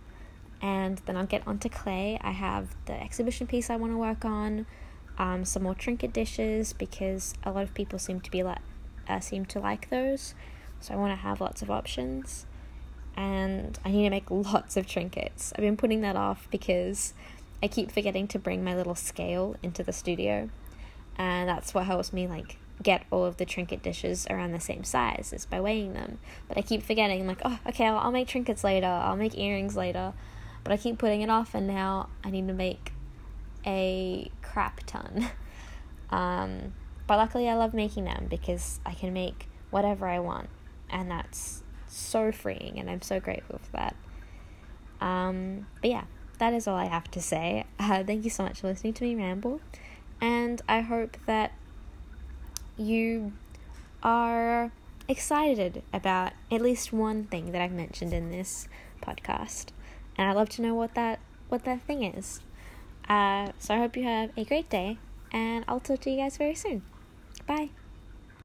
and 0.60 0.98
then 1.06 1.16
I'll 1.16 1.26
get 1.26 1.46
onto 1.46 1.68
clay. 1.68 2.18
I 2.22 2.30
have 2.30 2.74
the 2.86 3.00
exhibition 3.00 3.46
piece 3.46 3.68
I 3.70 3.76
want 3.76 3.92
to 3.92 3.98
work 3.98 4.24
on, 4.24 4.66
um, 5.18 5.44
some 5.44 5.62
more 5.62 5.74
trinket 5.74 6.12
dishes 6.12 6.72
because 6.72 7.34
a 7.44 7.52
lot 7.52 7.62
of 7.62 7.74
people 7.74 7.98
seem 7.98 8.20
to 8.20 8.30
be 8.30 8.42
like 8.42 8.60
uh, 9.06 9.20
seem 9.20 9.44
to 9.46 9.60
like 9.60 9.90
those, 9.90 10.34
so 10.80 10.94
I 10.94 10.96
want 10.96 11.12
to 11.12 11.16
have 11.16 11.40
lots 11.40 11.60
of 11.62 11.70
options, 11.70 12.46
and 13.16 13.78
I 13.84 13.90
need 13.90 14.04
to 14.04 14.10
make 14.10 14.30
lots 14.30 14.76
of 14.76 14.86
trinkets. 14.86 15.52
I've 15.54 15.62
been 15.62 15.76
putting 15.76 16.00
that 16.02 16.16
off 16.16 16.48
because 16.50 17.14
I 17.62 17.68
keep 17.68 17.90
forgetting 17.90 18.28
to 18.28 18.38
bring 18.38 18.64
my 18.64 18.74
little 18.76 18.94
scale 18.94 19.56
into 19.62 19.82
the 19.82 19.92
studio, 19.92 20.50
and 21.16 21.48
that's 21.48 21.74
what 21.74 21.86
helps 21.86 22.12
me 22.12 22.26
like 22.26 22.58
get 22.82 23.04
all 23.10 23.24
of 23.24 23.36
the 23.36 23.44
trinket 23.44 23.82
dishes 23.82 24.26
around 24.28 24.52
the 24.52 24.60
same 24.60 24.82
size 24.82 25.32
is 25.32 25.46
by 25.46 25.60
weighing 25.60 25.94
them. 25.94 26.18
But 26.48 26.58
I 26.58 26.62
keep 26.62 26.82
forgetting, 26.82 27.20
I'm 27.20 27.26
like, 27.26 27.42
oh, 27.44 27.58
okay, 27.68 27.86
I'll, 27.86 27.98
I'll 27.98 28.12
make 28.12 28.28
trinkets 28.28 28.64
later, 28.64 28.86
I'll 28.86 29.16
make 29.16 29.38
earrings 29.38 29.76
later, 29.76 30.12
but 30.62 30.72
I 30.72 30.76
keep 30.76 30.98
putting 30.98 31.22
it 31.22 31.30
off, 31.30 31.54
and 31.54 31.66
now 31.66 32.08
I 32.24 32.30
need 32.30 32.48
to 32.48 32.54
make 32.54 32.92
a 33.66 34.30
crap 34.42 34.80
ton. 34.86 35.30
Um, 36.10 36.74
but 37.08 37.16
luckily, 37.16 37.48
I 37.48 37.54
love 37.54 37.74
making 37.74 38.04
them 38.04 38.28
because 38.30 38.78
I 38.86 38.94
can 38.94 39.12
make 39.12 39.48
whatever 39.70 40.06
I 40.06 40.20
want, 40.20 40.48
and 40.88 41.10
that's 41.10 41.63
so 41.94 42.32
freeing, 42.32 42.78
and 42.78 42.90
I'm 42.90 43.02
so 43.02 43.20
grateful 43.20 43.58
for 43.58 43.72
that. 43.72 43.96
Um, 45.00 45.66
but 45.80 45.90
yeah, 45.90 46.04
that 46.38 46.52
is 46.52 46.66
all 46.66 46.76
I 46.76 46.86
have 46.86 47.10
to 47.12 47.20
say. 47.20 47.64
Uh, 47.78 48.02
thank 48.04 48.24
you 48.24 48.30
so 48.30 48.42
much 48.42 48.60
for 48.60 48.68
listening 48.68 48.94
to 48.94 49.04
me 49.04 49.14
ramble, 49.14 49.60
and 50.20 50.60
I 50.68 50.80
hope 50.80 51.16
that 51.26 51.52
you 52.76 53.32
are 54.02 54.72
excited 55.08 55.82
about 55.92 56.32
at 56.50 56.60
least 56.60 56.92
one 56.92 57.24
thing 57.24 57.52
that 57.52 57.60
I've 57.60 57.72
mentioned 57.72 58.12
in 58.12 58.30
this 58.30 58.68
podcast, 59.02 59.66
and 60.16 60.28
I'd 60.28 60.36
love 60.36 60.48
to 60.50 60.62
know 60.62 60.74
what 60.74 60.94
that 60.94 61.20
what 61.48 61.64
that 61.64 61.82
thing 61.82 62.02
is. 62.02 62.40
Uh, 63.08 63.52
so 63.58 63.74
I 63.74 63.78
hope 63.78 63.96
you 63.96 64.04
have 64.04 64.30
a 64.36 64.44
great 64.44 64.70
day, 64.70 64.98
and 65.30 65.64
I'll 65.68 65.80
talk 65.80 66.00
to 66.00 66.10
you 66.10 66.16
guys 66.16 66.36
very 66.36 66.54
soon. 66.54 66.82
Bye. 67.46 67.70